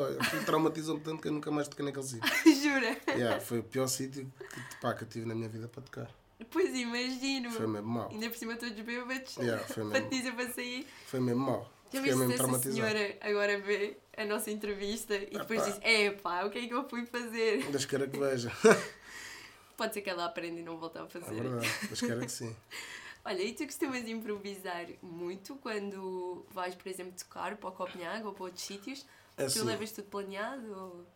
traumatizou-me 0.44 1.00
tanto 1.00 1.22
que 1.22 1.28
eu 1.28 1.32
nunca 1.32 1.50
mais 1.50 1.68
toquei 1.68 1.84
naquele 1.84 2.06
sítio. 2.06 2.28
Jura? 2.62 2.96
Yeah, 3.08 3.40
foi 3.40 3.60
o 3.60 3.62
pior 3.64 3.86
sítio 3.86 4.30
que, 4.36 4.76
pá, 4.80 4.94
que 4.94 5.04
eu 5.04 5.08
tive 5.08 5.26
na 5.26 5.34
minha 5.34 5.48
vida 5.48 5.68
para 5.68 5.82
tocar. 5.82 6.10
Pois 6.50 6.72
imagino. 6.74 7.50
Foi 7.50 7.66
mesmo 7.66 7.88
mau. 7.88 8.08
Ainda 8.10 8.28
por 8.30 8.36
cima 8.36 8.56
todos 8.56 8.78
bêbados. 8.80 9.36
Yeah, 9.36 9.64
foi 9.64 9.82
para 9.90 10.00
te 10.02 10.10
mesmo, 10.10 10.10
dizer 10.10 10.32
para 10.34 10.52
sair. 10.52 10.86
foi 11.06 11.20
mesmo 11.20 11.40
mau. 11.40 11.72
Já 11.92 12.00
viste 12.00 12.16
mesmo 12.16 12.32
essa 12.32 12.58
senhora 12.72 13.16
agora 13.20 13.58
vê 13.60 13.96
a 14.16 14.24
nossa 14.24 14.50
entrevista 14.50 15.14
e 15.14 15.30
depois 15.38 15.64
diz: 15.64 15.78
É 15.82 16.10
pá, 16.10 16.44
o 16.44 16.50
que 16.50 16.58
é 16.58 16.66
que 16.66 16.74
eu 16.74 16.88
fui 16.88 17.06
fazer? 17.06 17.64
Das 17.72 17.84
cara 17.84 18.06
que 18.06 18.18
veja. 18.18 18.52
Pode 19.76 19.94
ser 19.94 20.02
que 20.02 20.10
ela 20.10 20.24
aprenda 20.24 20.60
e 20.60 20.62
não 20.62 20.76
volta 20.76 21.00
a 21.02 21.04
É 21.04 21.08
fazer. 21.08 21.40
verdade, 21.42 21.68
das 21.88 22.00
cara 22.00 22.20
que 22.20 22.32
sim. 22.32 22.54
Olha, 23.24 23.42
e 23.42 23.52
tu 23.52 23.64
costumas 23.66 24.08
improvisar 24.08 24.86
muito 25.02 25.54
quando 25.56 26.44
vais, 26.50 26.74
por 26.74 26.88
exemplo, 26.88 27.12
tocar 27.18 27.56
para 27.56 27.68
o 27.68 27.72
Copenhague 27.72 28.24
ou 28.26 28.32
para 28.32 28.44
outros 28.44 28.62
sítios? 28.64 29.04
É 29.36 29.42
Tu 29.44 29.46
assim, 29.46 29.62
levas 29.62 29.92
tudo 29.92 30.06
planeado? 30.08 30.72
Ou... 30.72 31.06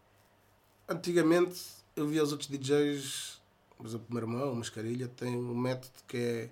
Antigamente 0.89 1.61
eu 1.97 2.07
via 2.07 2.23
os 2.23 2.33
outros 2.33 2.49
DJs, 2.51 3.41
por 3.77 3.87
exemplo, 3.87 4.07
o 4.11 4.15
meu 4.15 4.23
irmão, 4.23 4.53
o 4.53 4.57
Mascarilha, 4.57 5.09
tem 5.09 5.35
um 5.37 5.57
método 5.57 5.93
que 6.07 6.17
é 6.17 6.51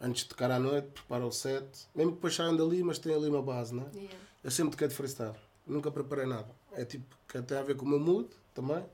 antes 0.00 0.22
de 0.22 0.28
tocar 0.28 0.50
à 0.50 0.58
noite, 0.58 0.88
prepara 0.88 1.24
o 1.26 1.32
set, 1.32 1.64
mesmo 1.94 2.12
que 2.12 2.16
depois 2.16 2.34
saiam 2.34 2.56
dali, 2.56 2.82
mas 2.82 2.98
tem 2.98 3.14
ali 3.14 3.28
uma 3.28 3.42
base, 3.42 3.74
né? 3.74 3.86
Yeah. 3.94 4.16
Eu 4.42 4.50
sempre 4.50 4.72
toquei 4.72 4.88
de 4.88 4.94
freestyle, 4.94 5.34
nunca 5.66 5.90
preparei 5.90 6.26
nada. 6.26 6.48
É 6.72 6.84
tipo, 6.84 7.16
que 7.28 7.40
tem 7.42 7.58
a 7.58 7.62
ver 7.62 7.76
com 7.76 7.84
o 7.84 7.88
meu 7.88 8.00
mood 8.00 8.28
também. 8.54 8.84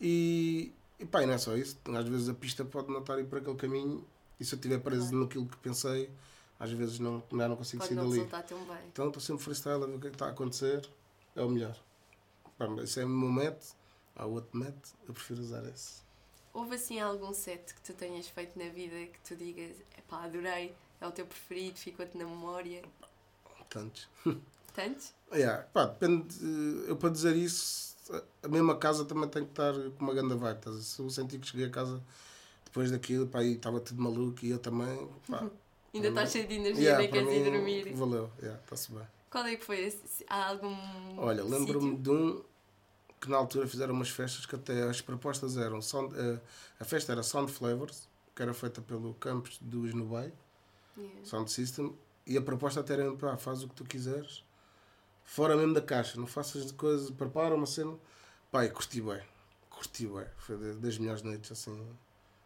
E, 0.00 0.72
e 0.98 1.06
pá, 1.06 1.22
e 1.22 1.26
não 1.26 1.34
é 1.34 1.38
só 1.38 1.56
isso, 1.56 1.78
às 1.96 2.08
vezes 2.08 2.28
a 2.28 2.34
pista 2.34 2.64
pode 2.64 2.90
não 2.90 3.00
estar 3.00 3.14
a 3.14 3.20
ir 3.20 3.24
por 3.24 3.38
aquele 3.38 3.56
caminho 3.56 4.04
e 4.38 4.44
se 4.44 4.54
eu 4.54 4.56
estiver 4.56 4.78
preso 4.80 5.14
naquilo 5.16 5.46
que 5.46 5.56
pensei, 5.58 6.10
às 6.58 6.70
vezes 6.70 6.98
não, 6.98 7.22
já 7.32 7.48
não 7.48 7.56
consigo 7.56 7.82
Pode 7.82 7.94
sair 7.94 8.04
não 8.04 8.10
dali. 8.10 8.44
tão 8.46 8.64
bem. 8.64 8.78
Então 8.92 9.06
estou 9.06 9.20
sempre 9.20 9.42
freestyle 9.42 9.82
a 9.82 9.86
ver 9.86 9.94
o 9.94 10.00
que 10.00 10.06
é 10.06 10.10
que 10.10 10.16
está 10.16 10.26
a 10.26 10.30
acontecer. 10.30 10.88
É 11.34 11.42
o 11.42 11.48
melhor. 11.48 11.76
Pá, 12.58 12.66
esse 12.82 13.00
é 13.00 13.04
o 13.04 13.08
meu 13.08 13.30
método. 13.30 13.66
Há 14.16 14.26
outro 14.26 14.56
método, 14.56 14.88
eu 15.08 15.14
prefiro 15.14 15.40
usar 15.40 15.64
esse. 15.64 16.03
Houve 16.54 16.76
assim 16.76 17.00
algum 17.00 17.34
set 17.34 17.74
que 17.74 17.80
tu 17.82 17.92
tenhas 17.92 18.28
feito 18.28 18.56
na 18.58 18.68
vida 18.70 18.94
que 19.06 19.18
tu 19.26 19.34
digas, 19.34 19.76
epá, 19.98 20.22
adorei, 20.24 20.72
é 21.00 21.06
o 21.06 21.10
teu 21.12 21.26
preferido, 21.26 21.76
ficou-te 21.78 22.16
na 22.16 22.24
memória? 22.24 22.82
Tantos. 23.68 24.08
Tantos? 24.72 25.12
Yeah, 25.32 25.64
pá, 25.72 25.86
depende. 25.86 26.28
de- 26.38 26.88
Eu 26.88 26.96
para 26.96 27.10
dizer 27.10 27.34
isso, 27.36 27.96
a 28.42 28.48
mesma 28.48 28.76
casa 28.78 29.04
também 29.04 29.28
tem 29.28 29.42
que 29.44 29.50
estar 29.50 29.72
com 29.72 30.04
uma 30.04 30.14
grande 30.14 30.34
vibe. 30.34 30.82
Se 30.82 31.00
eu 31.00 31.10
senti 31.10 31.38
que 31.38 31.46
cheguei 31.48 31.66
a 31.66 31.70
casa 31.70 32.00
depois 32.64 32.90
daquilo, 32.90 33.26
pá, 33.26 33.42
e 33.42 33.54
estava 33.54 33.80
tudo 33.80 34.00
maluco 34.00 34.44
e 34.44 34.50
eu 34.50 34.58
também. 34.58 35.08
Pá, 35.28 35.50
Ainda 35.92 36.08
estás 36.08 36.32
cheio 36.32 36.48
de 36.48 36.54
energia, 36.54 36.82
yeah, 36.82 36.98
nem 37.02 37.10
queres 37.10 37.28
ir 37.32 37.44
mim, 37.44 37.50
dormir. 37.52 37.92
Valeu, 37.94 38.30
yeah, 38.40 38.60
está-se 38.62 38.90
bem. 38.92 39.06
Qual 39.30 39.44
é 39.46 39.56
que 39.56 39.64
foi 39.64 39.80
esse? 39.84 40.24
Há 40.28 40.48
algum. 40.48 40.76
Olha, 41.18 41.42
lembro-me 41.44 41.96
de 41.96 42.10
um 42.10 42.44
que 43.24 43.30
na 43.30 43.36
altura 43.38 43.66
fizeram 43.66 43.94
umas 43.94 44.10
festas 44.10 44.44
que 44.46 44.54
até 44.54 44.82
as 44.82 45.00
propostas 45.00 45.56
eram. 45.56 45.80
Sound, 45.82 46.14
eh, 46.18 46.38
a 46.78 46.84
festa 46.84 47.12
era 47.12 47.22
Sound 47.22 47.50
Flavors, 47.50 48.08
que 48.34 48.42
era 48.42 48.52
feita 48.54 48.80
pelo 48.82 49.14
campus 49.14 49.58
do 49.60 49.86
Snubay, 49.86 50.32
Yeah. 50.96 51.24
Sound 51.24 51.50
System, 51.50 51.92
e 52.24 52.36
a 52.36 52.42
proposta 52.42 52.80
até 52.80 52.94
era: 52.94 53.10
pá, 53.16 53.36
faz 53.36 53.62
o 53.64 53.68
que 53.68 53.74
tu 53.74 53.84
quiseres, 53.84 54.44
fora 55.24 55.56
mesmo 55.56 55.74
da 55.74 55.80
caixa, 55.80 56.18
não 56.20 56.26
faças 56.26 56.70
coisas, 56.72 57.10
prepara 57.10 57.54
uma 57.54 57.66
cena. 57.66 57.96
E 58.52 58.68
curti 58.68 59.00
bem, 59.00 59.20
curti 59.68 60.06
bem. 60.06 60.26
Foi 60.38 60.56
da- 60.56 60.74
das 60.80 60.96
melhores 60.98 61.22
noites, 61.22 61.50
assim, 61.50 61.84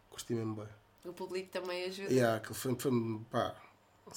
curti 0.09 0.33
mesmo 0.33 0.55
bem. 0.55 0.69
O 1.05 1.13
público 1.13 1.51
também 1.51 1.85
ajuda. 1.85 2.11
Yeah, 2.11 2.37
aquilo 2.39 2.55
foi, 2.55 2.75
foi, 2.79 2.91
pá, 3.31 3.55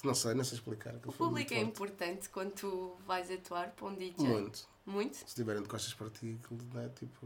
não 0.04 0.14
sei, 0.14 0.34
não 0.34 0.44
sei 0.44 0.58
explicar. 0.58 0.96
O 1.06 1.12
público 1.14 1.54
é 1.54 1.60
importante 1.60 2.30
quando 2.30 2.52
tu 2.54 2.98
vais 3.06 3.30
atuar 3.32 3.72
para 3.72 3.88
um 3.88 3.96
DJ. 3.96 4.28
Muito. 4.28 4.68
Muito? 4.86 5.18
Se 5.18 5.26
estiverem 5.26 5.62
de 5.62 5.70
costas 5.70 5.94
para 5.94 6.10
ti, 6.10 6.38
aquilo 6.44 6.60
não 6.74 6.82
é 6.82 6.90
tipo. 6.90 7.26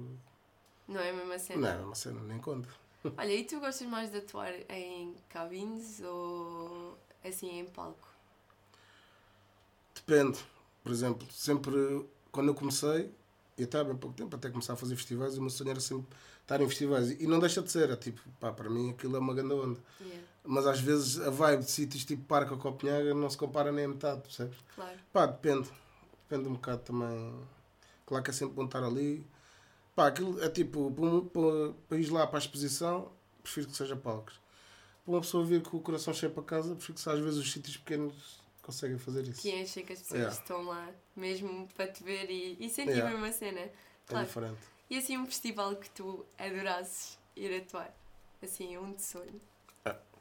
Não 0.88 1.00
é 1.00 1.10
a 1.10 1.14
mesma 1.14 1.40
cena? 1.40 1.74
Não, 1.76 1.82
é 1.82 1.86
uma 1.86 1.96
cena, 1.96 2.22
nem 2.22 2.40
conta. 2.40 2.70
Olha, 3.18 3.34
e 3.34 3.44
tu 3.46 3.60
gostas 3.60 3.88
mais 3.88 4.12
de 4.12 4.18
atuar 4.18 4.52
em 4.70 5.16
cabines 5.30 6.02
ou 6.02 6.98
assim 7.24 7.60
em 7.60 7.66
palco? 7.66 8.08
Depende. 9.96 10.40
Por 10.84 10.92
exemplo, 10.92 11.28
sempre 11.32 11.74
quando 12.32 12.50
eu 12.50 12.56
comecei, 12.56 13.12
E 13.58 13.64
até 13.64 13.80
há 13.80 13.84
bem 13.86 13.96
pouco 13.98 14.16
tempo, 14.18 14.36
até 14.36 14.50
começar 14.50 14.74
a 14.74 14.76
fazer 14.76 14.96
festivais, 14.98 15.38
o 15.38 15.42
meu 15.42 15.50
sonho 15.50 15.70
era 15.72 15.80
sempre 15.80 16.08
estar 16.42 16.62
em 16.62 16.68
festivais. 16.68 17.12
E 17.12 17.26
não 17.28 17.40
deixa 17.40 17.62
de 17.62 17.72
ser, 17.72 17.90
é 17.90 17.96
tipo, 17.96 18.22
pá, 18.40 18.52
para 18.52 18.70
mim 18.70 18.92
aquilo 18.92 19.16
é 19.16 19.20
uma 19.20 19.34
grande 19.34 19.54
onda. 19.54 19.80
Yeah, 20.02 20.28
Mas 20.48 20.68
às 20.68 20.80
vezes 20.80 21.20
a 21.20 21.30
vibe 21.30 21.64
de 21.64 21.72
sítios 21.72 22.06
tipo 22.06 22.24
Parque 22.26 22.54
ou 22.54 22.60
Copenhaga 22.60 23.14
não 23.14 23.30
se 23.30 23.38
compara 23.38 23.72
nem 23.72 23.86
a 23.86 23.88
metade, 23.88 24.22
percebes? 24.22 24.58
claro. 24.76 24.98
Pá, 25.12 25.26
depende. 25.26 25.70
Depende 26.30 26.50
um 26.50 26.54
bocado 26.54 26.82
também. 26.84 27.40
Claro 28.06 28.24
que 28.24 28.30
é 28.30 28.34
sempre 28.34 28.54
bom 28.56 28.66
estar 28.66 28.84
ali. 28.84 29.26
Pá, 29.96 30.08
aquilo 30.08 30.42
é 30.44 30.50
tipo, 30.50 30.92
para, 30.92 31.74
para, 31.88 31.98
ir 31.98 32.10
lá 32.12 32.28
para 32.28 32.38
a 32.38 32.42
exposição, 32.42 33.12
prefiro 33.42 33.68
que 33.68 33.76
seja 33.78 33.96
palcos. 33.96 34.40
Para 35.04 35.14
uma 35.14 35.22
pessoa 35.22 35.46
vir 35.46 35.62
com 35.62 35.78
o 35.78 35.82
coração 35.82 36.14
cheio 36.14 36.32
para 36.32 36.44
casa, 36.44 36.76
prefiro 36.76 36.98
que 37.00 37.10
às 37.10 37.20
vezes 37.20 37.40
os 37.40 37.52
sítios 37.52 37.78
pequenos 37.78 38.40
conseguem 38.62 38.98
fazer 38.98 39.28
isso. 39.28 39.42
Que 39.42 39.52
enche 39.52 39.84
que 39.84 39.94
as 39.94 40.00
pessoas 40.00 40.20
Yeah. 40.20 40.36
estão 40.42 40.62
lá 40.64 40.90
mesmo 41.16 41.68
para 41.76 41.88
te 41.88 42.04
ver 42.04 42.30
e, 42.30 42.58
e 42.60 42.70
sentir 42.70 42.92
Yeah. 42.92 43.10
a 43.10 43.14
mesma 43.20 43.32
cena. 43.32 43.60
É 43.62 43.72
Claro. 44.08 44.26
diferente. 44.26 44.60
E 44.90 44.98
assim 44.98 45.18
um 45.18 45.26
festival 45.26 45.76
que 45.76 45.90
tu 45.92 46.26
adorasses 46.38 47.18
ir 47.36 47.56
atuar? 47.62 47.96
Assim, 48.44 48.78
um 48.78 48.94
de 48.94 49.02
sonho. 49.02 49.42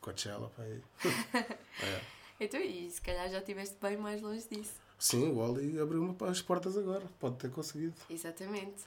Coachella, 0.04 0.50
pá, 0.50 0.62
aí. 0.62 0.82
é. 1.82 2.00
Então, 2.38 2.60
e 2.60 2.90
se 2.90 3.00
calhar 3.00 3.26
já 3.30 3.38
estiveste 3.38 3.76
bem 3.80 3.96
mais 3.96 4.20
longe 4.20 4.46
disso. 4.46 4.74
Sim, 4.98 5.30
o 5.30 5.36
Wally 5.38 5.80
abriu-me 5.80 6.14
as 6.28 6.42
portas 6.42 6.76
agora. 6.76 7.06
Pode 7.18 7.36
ter 7.36 7.50
conseguido. 7.50 7.94
Exatamente. 8.10 8.84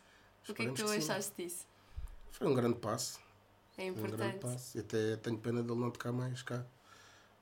O 0.47 0.53
que 0.53 0.61
é 0.61 0.65
que 0.65 0.71
Esperemos 0.71 0.79
tu 0.79 0.85
que 0.85 0.97
achaste 0.97 1.33
disso? 1.37 1.65
Foi 2.31 2.47
um 2.47 2.53
grande 2.53 2.77
passo. 2.77 3.19
É 3.77 3.83
Foi 3.83 3.89
um 3.91 3.93
grande 3.93 4.13
importante. 4.15 4.41
passo. 4.41 4.77
E 4.77 4.81
até 4.81 5.15
tenho 5.17 5.37
pena 5.39 5.63
dele 5.63 5.79
não 5.79 5.89
tocar 5.89 6.11
mais 6.11 6.43
cá. 6.43 6.63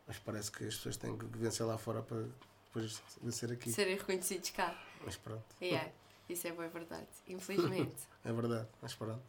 Mas 0.08 0.18
parece 0.20 0.52
que 0.52 0.64
as 0.64 0.76
pessoas 0.76 0.96
têm 0.96 1.18
que 1.18 1.26
vencer 1.26 1.66
lá 1.66 1.78
fora 1.78 2.02
para 2.02 2.26
depois 2.66 3.02
vencer 3.22 3.52
aqui. 3.52 3.72
Serem 3.72 3.98
reconhecidos 3.98 4.52
cá. 4.52 4.80
Mas 5.04 5.18
pronto. 5.18 5.44
Yeah, 5.62 5.92
isso 6.30 6.48
é 6.48 6.54
boa 6.54 6.68
verdade. 6.70 7.08
Infelizmente. 7.28 7.96
É 8.24 8.34
verdade, 8.34 8.68
mas 8.82 8.96
pronto. 8.96 9.22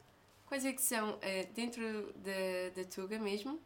Quais 0.47 0.65
é 0.65 0.73
que 0.73 0.81
são, 0.81 1.19
eh, 1.21 1.47
dentro 1.55 2.15
da, 2.15 2.83
da 2.83 2.89
Tuga 2.89 3.19
mesmo, 3.19 3.61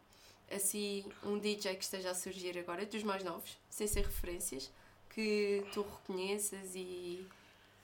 assim, 0.51 1.05
um 1.25 1.39
DJ 1.39 1.77
que 1.77 1.85
esteja 1.85 2.11
a 2.11 2.15
surgir 2.15 2.59
agora, 2.59 2.85
dos 2.85 3.03
mais 3.03 3.23
novos, 3.23 3.57
sem 3.69 3.87
ser 3.87 4.05
referências, 4.05 4.71
que 5.11 5.65
tu 5.73 5.83
reconheças 5.83 6.75
e, 6.75 7.27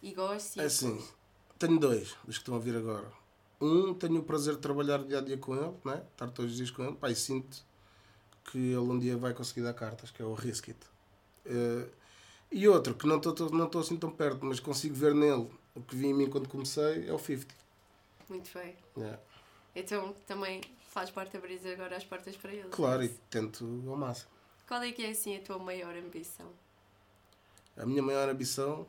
e 0.02 0.12
gostes? 0.12 0.56
É 0.56 0.66
assim, 0.66 1.02
tenho 1.58 1.78
dois 1.78 2.16
dos 2.24 2.36
que 2.36 2.42
estão 2.42 2.56
a 2.56 2.58
vir 2.58 2.76
agora. 2.76 3.10
Um, 3.60 3.94
tenho 3.94 4.18
o 4.18 4.22
prazer 4.22 4.56
de 4.56 4.60
trabalhar 4.60 4.98
dia 5.04 5.18
a 5.18 5.20
dia 5.20 5.38
com 5.38 5.54
ele, 5.54 5.74
né? 5.84 6.02
estar 6.12 6.30
todos 6.30 6.50
os 6.52 6.56
dias 6.56 6.70
com 6.70 6.84
ele, 6.84 6.94
pá, 6.94 7.10
e 7.10 7.16
sinto 7.16 7.64
que 8.50 8.58
ele 8.58 8.76
um 8.76 8.98
dia 8.98 9.16
vai 9.16 9.32
conseguir 9.32 9.62
dar 9.62 9.74
cartas, 9.74 10.10
que 10.10 10.20
é 10.20 10.24
o 10.24 10.34
Riskit. 10.34 10.78
Eh, 11.44 11.88
e 12.50 12.68
outro, 12.68 12.94
que 12.94 13.06
não 13.06 13.16
estou 13.16 13.50
não 13.50 13.66
estou 13.66 13.80
assim 13.80 13.96
tão 13.96 14.10
perto, 14.10 14.44
mas 14.44 14.60
consigo 14.60 14.94
ver 14.94 15.14
nele 15.14 15.50
o 15.74 15.80
que 15.80 15.96
vi 15.96 16.06
em 16.06 16.14
mim 16.14 16.30
quando 16.30 16.48
comecei, 16.48 17.08
é 17.08 17.12
o 17.12 17.18
50. 17.18 17.54
Muito 18.28 18.50
bem. 18.56 18.76
Yeah. 18.96 19.20
Então 19.74 20.14
também 20.26 20.60
faz 20.96 21.10
parte 21.10 21.36
abrir 21.36 21.60
agora 21.70 21.94
as 21.94 22.04
portas 22.04 22.34
para 22.38 22.54
eles. 22.54 22.70
Claro, 22.70 23.02
é 23.02 23.04
e 23.04 23.08
tento 23.28 23.84
ao 23.86 23.96
máximo. 23.96 24.30
Qual 24.66 24.80
é 24.80 24.90
que 24.90 25.04
é 25.04 25.10
assim 25.10 25.36
a 25.36 25.40
tua 25.42 25.58
maior 25.58 25.94
ambição? 25.94 26.50
A 27.76 27.84
minha 27.84 28.02
maior 28.02 28.26
ambição 28.30 28.86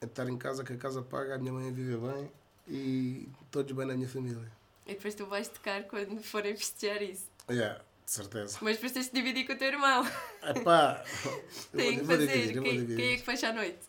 é 0.00 0.04
estar 0.04 0.28
em 0.28 0.38
casa, 0.38 0.62
que 0.62 0.72
a 0.72 0.76
casa 0.76 1.02
paga, 1.02 1.34
a 1.34 1.38
minha 1.38 1.52
mãe 1.52 1.72
vive 1.72 1.96
bem 1.96 2.30
e 2.68 3.28
todos 3.50 3.72
bem 3.72 3.86
na 3.86 3.94
minha 3.94 4.08
família. 4.08 4.48
E 4.86 4.94
depois 4.94 5.16
tu 5.16 5.26
vais 5.26 5.48
tocar 5.48 5.82
quando 5.82 6.22
forem 6.22 6.56
festejar 6.56 7.02
isso. 7.02 7.28
Yeah, 7.50 7.82
de 8.04 8.10
certeza. 8.12 8.58
Mas 8.62 8.76
depois 8.76 8.92
tens 8.92 9.06
de 9.08 9.14
dividir 9.14 9.48
com 9.48 9.54
o 9.54 9.58
teu 9.58 9.66
irmão. 9.66 10.04
Epá, 10.44 11.02
Tem 11.76 11.98
que 11.98 12.04
fazer. 12.04 12.26
dividir, 12.28 12.62
quem, 12.62 12.86
quem 12.86 13.12
é 13.14 13.16
que 13.16 13.24
fecha 13.24 13.48
a 13.48 13.52
noite? 13.52 13.80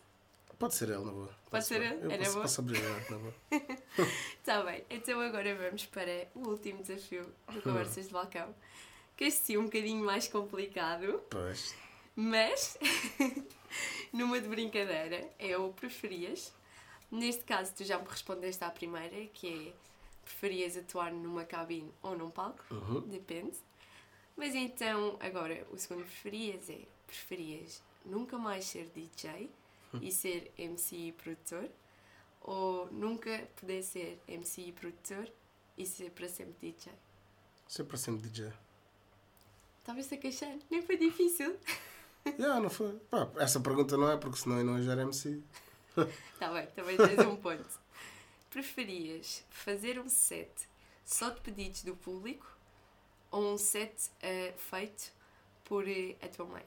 Pode 0.58 0.74
ser 0.74 0.88
ele, 0.88 1.04
na 1.04 1.12
boa. 1.12 1.30
Pode 1.50 1.64
ser 1.66 1.82
ele? 1.82 2.04
Eu 2.04 2.10
É 2.10 2.18
posso, 2.18 2.30
boa? 2.32 2.42
posso 2.42 2.60
abrir 2.62 2.82
na 3.10 3.18
boa. 3.18 3.34
Está 4.38 4.62
bem, 4.64 4.84
então 4.88 5.20
agora 5.20 5.54
vamos 5.54 5.84
para 5.86 6.28
o 6.34 6.48
último 6.48 6.82
desafio 6.82 7.30
do 7.52 7.60
Conversas 7.62 8.06
de 8.06 8.12
Balcão. 8.12 8.54
Que 9.16 9.24
este 9.24 9.40
sim 9.46 9.54
é 9.56 9.58
um 9.58 9.64
bocadinho 9.64 10.04
mais 10.04 10.28
complicado, 10.28 11.22
Pois. 11.30 11.74
mas 12.14 12.76
numa 14.12 14.40
de 14.40 14.48
brincadeira 14.48 15.30
é 15.38 15.56
o 15.56 15.72
preferias. 15.72 16.54
Neste 17.10 17.44
caso 17.44 17.72
tu 17.74 17.84
já 17.84 17.98
me 17.98 18.06
respondeste 18.08 18.62
à 18.64 18.70
primeira, 18.70 19.26
que 19.32 19.68
é 19.68 19.72
preferias 20.24 20.76
atuar 20.76 21.12
numa 21.12 21.44
cabine 21.44 21.92
ou 22.02 22.16
num 22.16 22.30
palco, 22.30 22.62
Uhum. 22.70 23.00
depende. 23.02 23.56
Mas 24.36 24.54
então 24.54 25.16
agora 25.20 25.66
o 25.70 25.78
segundo 25.78 26.00
preferias 26.04 26.68
é 26.68 26.80
preferias 27.06 27.82
nunca 28.04 28.36
mais 28.38 28.64
ser 28.66 28.90
DJ 28.94 29.48
e 30.02 30.12
ser 30.12 30.52
MC 30.56 30.96
e 30.96 31.12
produtor 31.12 31.68
ou 32.40 32.90
nunca 32.92 33.48
poder 33.56 33.82
ser 33.82 34.20
MC 34.28 34.62
e 34.62 34.72
produtor 34.72 35.30
e 35.76 35.84
ser 35.84 36.10
para 36.10 36.28
sempre 36.28 36.54
DJ? 36.60 36.92
Sempre 37.68 37.98
sempre 37.98 38.28
DJ. 38.28 38.52
Estavas 39.80 40.12
a 40.12 40.16
queixar? 40.16 40.56
Nem 40.70 40.82
foi 40.82 40.96
difícil. 40.96 41.56
yeah, 42.26 42.60
não 42.60 42.70
foi. 42.70 42.92
Pá, 43.10 43.30
essa 43.36 43.60
pergunta 43.60 43.96
não 43.96 44.10
é, 44.10 44.16
porque 44.16 44.38
senão 44.38 44.58
eu 44.58 44.64
não 44.64 44.82
já 44.82 44.92
era 44.92 45.02
MC. 45.02 45.42
Está 45.88 46.06
Tá 46.38 46.52
bem, 46.52 46.66
também 46.68 46.96
tens 46.96 47.18
um 47.26 47.36
ponto. 47.36 47.80
Preferias 48.50 49.44
fazer 49.50 49.98
um 49.98 50.08
set 50.08 50.68
só 51.04 51.30
de 51.30 51.40
pedidos 51.40 51.82
do 51.82 51.94
público 51.96 52.46
ou 53.30 53.54
um 53.54 53.58
set 53.58 54.10
eh, 54.20 54.54
feito 54.56 55.12
por 55.64 55.86
eh, 55.88 56.16
a 56.22 56.28
tua 56.28 56.46
mãe? 56.46 56.64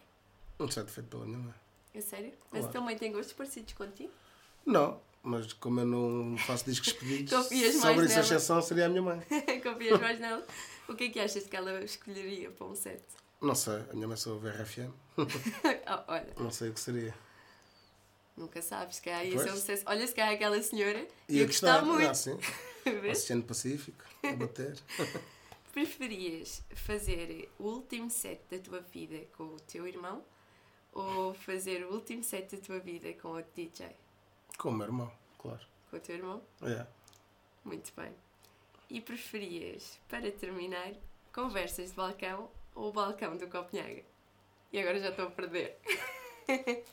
Um 0.59 0.69
set 0.69 0.89
feito 0.89 1.09
pela 1.09 1.25
minha 1.25 1.39
mãe. 1.39 1.53
É 1.99 2.01
sério? 2.01 2.33
Mas 2.51 2.67
tua 2.67 2.81
mãe 2.81 2.97
tem 2.97 3.11
gostos 3.11 3.33
parecidos 3.33 3.73
contigo? 3.73 4.11
Não, 4.65 4.99
mas 5.21 5.51
como 5.53 5.81
eu 5.81 5.85
não 5.85 6.37
faço 6.37 6.65
discos 6.65 6.93
pedidos, 6.93 7.31
sobre 7.43 7.55
isso 7.57 7.85
a 7.85 7.93
nela. 7.93 8.05
exceção 8.07 8.61
seria 8.61 8.85
a 8.85 8.89
minha 8.89 9.01
mãe. 9.01 9.19
Confias 9.61 9.99
mais 9.99 10.19
nela? 10.19 10.45
O 10.87 10.95
que 10.95 11.03
é 11.05 11.09
que 11.09 11.19
achas 11.19 11.45
que 11.45 11.55
ela 11.55 11.83
escolheria 11.83 12.49
para 12.51 12.65
um 12.67 12.73
set? 12.75 13.01
Não 13.41 13.53
sei, 13.55 13.83
a 13.89 13.93
minha 13.93 14.07
mãe 14.07 14.17
sou 14.17 14.37
VRFM, 14.39 14.91
Oh, 15.17 16.11
olha, 16.11 16.27
não 16.37 16.51
sei 16.51 16.69
o 16.69 16.73
que 16.73 16.79
seria. 16.79 17.13
nunca 18.35 18.61
sabes, 18.61 18.97
se 18.97 19.01
calhar 19.01 19.25
ia 19.25 19.37
ser 19.39 19.51
um 19.51 19.57
set. 19.57 19.83
Olha, 19.85 20.05
se 20.07 20.13
calhar 20.15 20.33
aquela 20.33 20.61
senhora 20.61 20.99
Ia 21.27 21.39
ia 21.41 21.45
gostar 21.45 21.83
muito. 21.83 22.09
Ah, 22.09 22.13
sim. 22.13 22.37
Oceano 23.11 23.43
Pacífico, 23.43 24.03
a 24.23 24.31
bater. 24.35 24.77
Preferias 25.71 26.63
fazer 26.73 27.49
o 27.59 27.63
último 27.65 28.09
set 28.09 28.41
da 28.49 28.57
tua 28.57 28.81
vida 28.81 29.25
com 29.37 29.43
o 29.43 29.59
teu 29.59 29.87
irmão 29.87 30.23
ou 30.93 31.33
fazer 31.33 31.83
o 31.85 31.93
último 31.93 32.23
set 32.23 32.55
da 32.55 32.61
tua 32.61 32.79
vida 32.79 33.11
com 33.21 33.29
outro 33.29 33.51
DJ? 33.55 33.87
Com 34.57 34.69
o 34.69 34.73
meu 34.73 34.87
irmão, 34.87 35.11
claro. 35.37 35.61
Com 35.89 35.97
o 35.97 35.99
teu 35.99 36.15
irmão? 36.15 36.41
É. 36.63 36.85
Muito 37.63 37.91
bem. 37.95 38.13
E 38.89 38.99
preferias, 39.01 39.99
para 40.07 40.31
terminar, 40.31 40.91
conversas 41.33 41.89
de 41.91 41.95
balcão 41.95 42.49
ou 42.75 42.91
balcão 42.91 43.37
do 43.37 43.47
Copenhaga? 43.47 44.03
E 44.71 44.79
agora 44.79 44.99
já 44.99 45.09
estou 45.09 45.27
a 45.27 45.31
perder. 45.31 45.77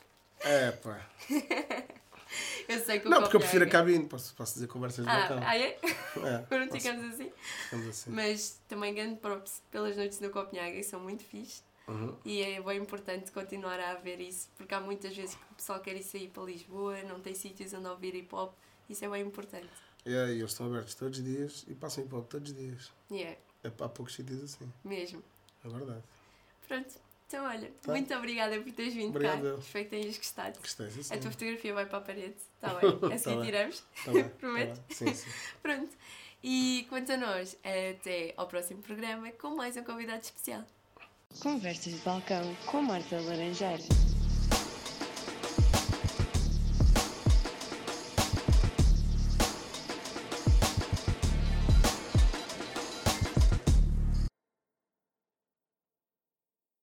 É, 0.41 0.71
pá. 0.71 1.03
Eu 2.67 2.79
sei 2.85 2.99
que 2.99 3.07
o 3.07 3.09
Não, 3.09 3.21
porque 3.21 3.37
eu 3.37 3.39
prefiro 3.39 3.63
a 3.65 3.67
cabine, 3.69 4.05
posso, 4.05 4.35
posso 4.35 4.53
dizer 4.55 4.67
conversas 4.67 5.03
de 5.05 5.09
Ah, 5.09 5.17
balcão. 5.19 5.39
ah, 5.43 5.57
é? 5.57 5.79
É, 5.81 6.37
Pronto, 6.47 6.73
ficamos 6.73 7.13
assim. 7.13 7.31
ficamos 7.63 7.87
assim. 7.87 8.11
Mas 8.11 8.61
também 8.67 8.93
grande 8.93 9.15
props 9.19 9.63
pelas 9.71 9.95
noites 9.95 10.19
no 10.19 10.29
Copenhaga 10.29 10.75
e 10.75 10.83
são 10.83 10.99
muito 10.99 11.23
fixe. 11.23 11.63
Uhum. 11.87 12.17
E 12.25 12.41
é 12.41 12.61
bem 12.61 12.79
importante 12.79 13.31
continuar 13.31 13.79
a 13.79 13.91
haver 13.91 14.19
isso, 14.19 14.49
porque 14.57 14.73
há 14.73 14.79
muitas 14.81 15.15
vezes 15.15 15.35
que 15.35 15.41
o 15.51 15.55
pessoal 15.55 15.79
quer 15.79 15.95
ir 15.95 16.03
sair 16.03 16.27
para 16.29 16.43
Lisboa, 16.43 17.01
não 17.03 17.19
tem 17.21 17.33
sítios 17.33 17.73
onde 17.73 17.87
ouvir 17.87 18.13
hip 18.15 18.33
hop, 18.35 18.53
isso 18.89 19.05
é 19.05 19.09
bem 19.09 19.23
importante. 19.25 19.69
E 20.05 20.15
aí, 20.15 20.37
eles 20.39 20.51
estão 20.51 20.65
abertos 20.67 20.95
todos 20.95 21.17
os 21.19 21.23
dias 21.23 21.65
e 21.67 21.73
passam 21.75 22.03
hip 22.03 22.13
hop 22.15 22.27
todos 22.29 22.51
os 22.51 22.57
dias. 22.57 22.91
E 23.09 23.23
é, 23.23 23.39
É, 23.63 23.67
há 23.67 23.89
poucos 23.89 24.15
sítios 24.15 24.43
assim, 24.43 24.71
mesmo. 24.83 25.23
é 25.63 25.69
verdade. 25.69 26.03
Pronto, 26.67 26.93
então 27.27 27.45
olha, 27.45 27.71
Tá. 27.81 27.91
muito 27.93 28.13
obrigada 28.13 28.59
por 28.59 28.71
teres 28.73 28.93
vindo 28.93 29.09
Obrigado, 29.09 29.41
cá. 29.55 29.59
Espero 29.59 29.85
que 29.85 29.89
tenhas 29.91 30.17
gostado. 30.17 30.59
Gostei, 30.59 30.89
sim, 30.91 31.13
A 31.13 31.17
tua 31.17 31.31
fotografia 31.31 31.73
vai 31.73 31.85
para 31.85 31.97
a 31.99 32.01
parede, 32.01 32.35
está 32.55 32.73
bem? 32.79 33.13
Assim 33.13 33.35
Tá 33.37 33.45
tiramos. 33.45 33.79
Tá 33.79 34.11
tá 34.23 34.29
Prometo? 34.37 34.81
bem. 34.87 34.95
Sim, 34.97 35.13
sim. 35.13 35.29
Pronto. 35.63 35.95
E 36.43 36.85
quanto 36.89 37.11
a 37.13 37.17
nós, 37.17 37.57
até 37.63 38.33
ao 38.37 38.47
próximo 38.47 38.81
programa 38.81 39.31
com 39.31 39.55
mais 39.55 39.75
um 39.77 39.83
convidado 39.83 40.21
especial. 40.21 40.63
Conversas 41.41 41.93
de 41.93 41.99
balcão 41.99 42.41
com 42.65 42.81
Marta 42.81 43.21
Laranjeira. 43.21 44.06